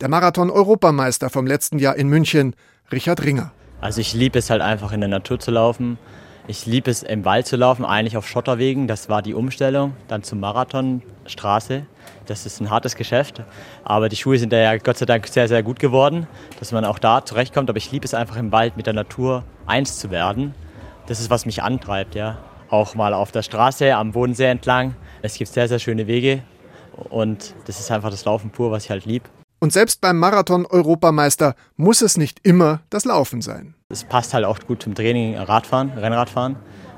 Der 0.00 0.08
Marathon-Europameister 0.08 1.30
vom 1.30 1.46
letzten 1.46 1.78
Jahr 1.78 1.96
in 1.96 2.08
München, 2.08 2.54
Richard 2.90 3.22
Ringer. 3.22 3.52
Also 3.80 4.00
ich 4.00 4.12
liebe 4.12 4.38
es 4.38 4.50
halt 4.50 4.60
einfach 4.60 4.92
in 4.92 5.00
der 5.00 5.08
Natur 5.08 5.38
zu 5.38 5.50
laufen. 5.50 5.98
Ich 6.48 6.66
liebe 6.66 6.90
es 6.90 7.04
im 7.04 7.24
Wald 7.24 7.46
zu 7.46 7.56
laufen, 7.56 7.84
eigentlich 7.84 8.16
auf 8.16 8.26
Schotterwegen. 8.26 8.88
Das 8.88 9.08
war 9.08 9.22
die 9.22 9.32
Umstellung. 9.32 9.94
Dann 10.08 10.24
zum 10.24 10.40
Marathon, 10.40 11.00
Straße. 11.24 11.86
Das 12.26 12.46
ist 12.46 12.60
ein 12.60 12.68
hartes 12.68 12.96
Geschäft. 12.96 13.42
Aber 13.84 14.08
die 14.08 14.16
Schuhe 14.16 14.38
sind 14.38 14.52
ja 14.52 14.76
Gott 14.78 14.98
sei 14.98 15.06
Dank 15.06 15.28
sehr, 15.28 15.46
sehr 15.46 15.62
gut 15.62 15.78
geworden, 15.78 16.26
dass 16.58 16.72
man 16.72 16.84
auch 16.84 16.98
da 16.98 17.24
zurechtkommt. 17.24 17.70
Aber 17.70 17.76
ich 17.76 17.92
liebe 17.92 18.04
es 18.04 18.12
einfach 18.12 18.36
im 18.36 18.50
Wald 18.50 18.76
mit 18.76 18.86
der 18.86 18.92
Natur 18.92 19.44
eins 19.66 20.00
zu 20.00 20.10
werden. 20.10 20.52
Das 21.06 21.20
ist, 21.20 21.30
was 21.30 21.46
mich 21.46 21.62
antreibt, 21.62 22.16
ja. 22.16 22.38
Auch 22.70 22.96
mal 22.96 23.14
auf 23.14 23.30
der 23.30 23.42
Straße, 23.42 23.94
am 23.94 24.10
Bodensee 24.10 24.46
entlang. 24.46 24.96
Es 25.20 25.38
gibt 25.38 25.52
sehr, 25.52 25.68
sehr 25.68 25.78
schöne 25.78 26.08
Wege. 26.08 26.42
Und 27.08 27.54
das 27.66 27.78
ist 27.78 27.92
einfach 27.92 28.10
das 28.10 28.24
Laufen 28.24 28.50
pur, 28.50 28.72
was 28.72 28.84
ich 28.84 28.90
halt 28.90 29.04
liebe. 29.04 29.28
Und 29.62 29.72
selbst 29.72 30.00
beim 30.00 30.18
Marathon-Europameister 30.18 31.54
muss 31.76 32.02
es 32.02 32.16
nicht 32.16 32.40
immer 32.42 32.80
das 32.90 33.04
Laufen 33.04 33.42
sein. 33.42 33.74
Es 33.90 34.02
passt 34.02 34.34
halt 34.34 34.44
auch 34.44 34.58
gut 34.58 34.82
zum 34.82 34.96
Training 34.96 35.36
Radfahren, 35.36 35.90
Rennradfahren. 35.90 36.56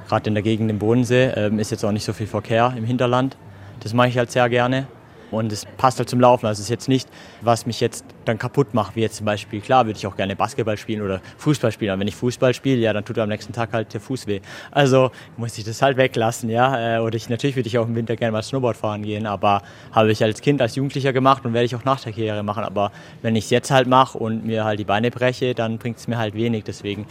Gerade 0.08 0.28
in 0.28 0.34
der 0.34 0.42
Gegend 0.42 0.70
im 0.70 0.78
Bodensee 0.78 1.26
ähm, 1.36 1.58
ist 1.58 1.70
jetzt 1.70 1.84
auch 1.84 1.92
nicht 1.92 2.06
so 2.06 2.14
viel 2.14 2.26
Verkehr 2.26 2.72
im 2.74 2.84
Hinterland. 2.86 3.36
Das 3.80 3.92
mache 3.92 4.08
ich 4.08 4.16
halt 4.16 4.30
sehr 4.30 4.48
gerne. 4.48 4.86
Und 5.30 5.52
es 5.52 5.66
passt 5.76 5.98
halt 5.98 6.08
zum 6.08 6.20
Laufen. 6.20 6.46
Also 6.46 6.60
es 6.60 6.64
ist 6.64 6.70
jetzt 6.70 6.88
nicht, 6.88 7.06
was 7.42 7.66
mich 7.66 7.80
jetzt 7.80 8.06
dann 8.24 8.38
kaputt 8.38 8.74
macht, 8.74 8.96
wie 8.96 9.00
jetzt 9.00 9.16
zum 9.16 9.26
Beispiel, 9.26 9.60
klar, 9.60 9.86
würde 9.86 9.98
ich 9.98 10.06
auch 10.06 10.16
gerne 10.16 10.36
Basketball 10.36 10.76
spielen 10.76 11.02
oder 11.02 11.20
Fußball 11.38 11.72
spielen. 11.72 11.92
Aber 11.92 12.00
wenn 12.00 12.08
ich 12.08 12.16
Fußball 12.16 12.54
spiele, 12.54 12.80
ja, 12.80 12.92
dann 12.92 13.04
tut 13.04 13.18
am 13.18 13.28
nächsten 13.28 13.52
Tag 13.52 13.72
halt 13.72 13.92
der 13.92 14.00
Fuß 14.00 14.26
weh. 14.26 14.40
Also 14.70 15.10
muss 15.36 15.56
ich 15.58 15.64
das 15.64 15.82
halt 15.82 15.96
weglassen, 15.96 16.50
ja. 16.50 16.96
Äh, 16.96 17.00
oder 17.00 17.16
ich, 17.16 17.28
natürlich 17.28 17.56
würde 17.56 17.68
ich 17.68 17.78
auch 17.78 17.86
im 17.86 17.94
Winter 17.94 18.16
gerne 18.16 18.32
mal 18.32 18.42
Snowboard 18.42 18.76
fahren 18.76 19.02
gehen, 19.02 19.26
aber 19.26 19.62
habe 19.92 20.10
ich 20.10 20.22
als 20.22 20.40
Kind, 20.40 20.60
als 20.60 20.74
Jugendlicher 20.76 21.12
gemacht 21.12 21.44
und 21.44 21.52
werde 21.52 21.66
ich 21.66 21.76
auch 21.76 21.84
nach 21.84 22.00
der 22.00 22.12
Karriere 22.12 22.42
machen. 22.42 22.64
Aber 22.64 22.92
wenn 23.22 23.36
ich 23.36 23.44
es 23.44 23.50
jetzt 23.50 23.70
halt 23.70 23.86
mache 23.86 24.18
und 24.18 24.44
mir 24.44 24.64
halt 24.64 24.78
die 24.78 24.84
Beine 24.84 25.10
breche, 25.10 25.54
dann 25.54 25.78
bringt 25.78 25.98
es 25.98 26.08
mir 26.08 26.18
halt 26.18 26.34
wenig. 26.34 26.64
Deswegen 26.64 27.06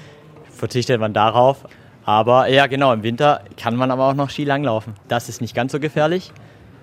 verzichtet 0.49 0.99
man 0.99 1.13
darauf. 1.13 1.65
Aber 2.06 2.47
ja, 2.47 2.67
genau, 2.67 2.91
im 2.91 3.04
Winter 3.04 3.41
kann 3.58 3.76
man 3.76 3.89
aber 3.89 4.10
auch 4.10 4.13
noch 4.13 4.30
Ski 4.30 4.43
langlaufen. 4.43 4.93
Das 5.08 5.30
ist 5.30 5.41
nicht 5.41 5.56
ganz 5.56 5.71
so 5.71 5.80
gefährlich 5.80 6.32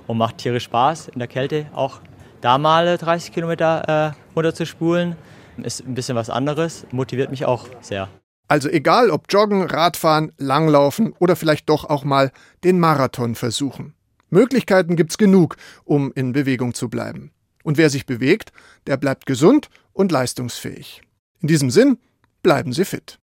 und 0.07 0.19
macht 0.19 0.39
tierisch 0.39 0.65
Spaß 0.65 1.09
in 1.09 1.19
der 1.19 1.29
Kälte 1.29 1.67
auch 1.75 2.01
da 2.41 2.59
mal 2.59 2.97
30 2.97 3.33
Kilometer 3.33 4.15
äh, 4.15 4.35
runterzuspulen. 4.35 5.17
Ist 5.63 5.87
ein 5.87 5.95
bisschen 5.95 6.17
was 6.17 6.31
anderes, 6.31 6.87
motiviert 6.91 7.31
mich 7.31 7.45
auch 7.45 7.67
sehr. 7.81 8.09
Also 8.49 8.69
egal 8.69 9.11
ob 9.11 9.27
Joggen, 9.29 9.63
Radfahren, 9.63 10.33
Langlaufen 10.39 11.13
oder 11.19 11.37
vielleicht 11.37 11.69
doch 11.69 11.85
auch 11.85 12.03
mal 12.03 12.33
den 12.65 12.81
Marathon 12.81 13.35
versuchen. 13.35 13.95
Möglichkeiten 14.31 14.97
gibt's 14.97 15.19
genug, 15.19 15.57
um 15.85 16.13
in 16.15 16.33
Bewegung 16.33 16.75
zu 16.75 16.89
bleiben. 16.89 17.33
Und 17.63 17.77
wer 17.79 17.91
sich 17.91 18.07
bewegt, 18.07 18.53
der 18.87 18.97
bleibt 18.97 19.27
gesund 19.27 19.69
und 19.93 20.13
leistungsfähig. 20.13 21.03
In 21.41 21.49
diesem 21.49 21.71
Sinn, 21.71 21.99
bleiben 22.43 22.73
Sie 22.73 22.85
fit. 22.85 23.19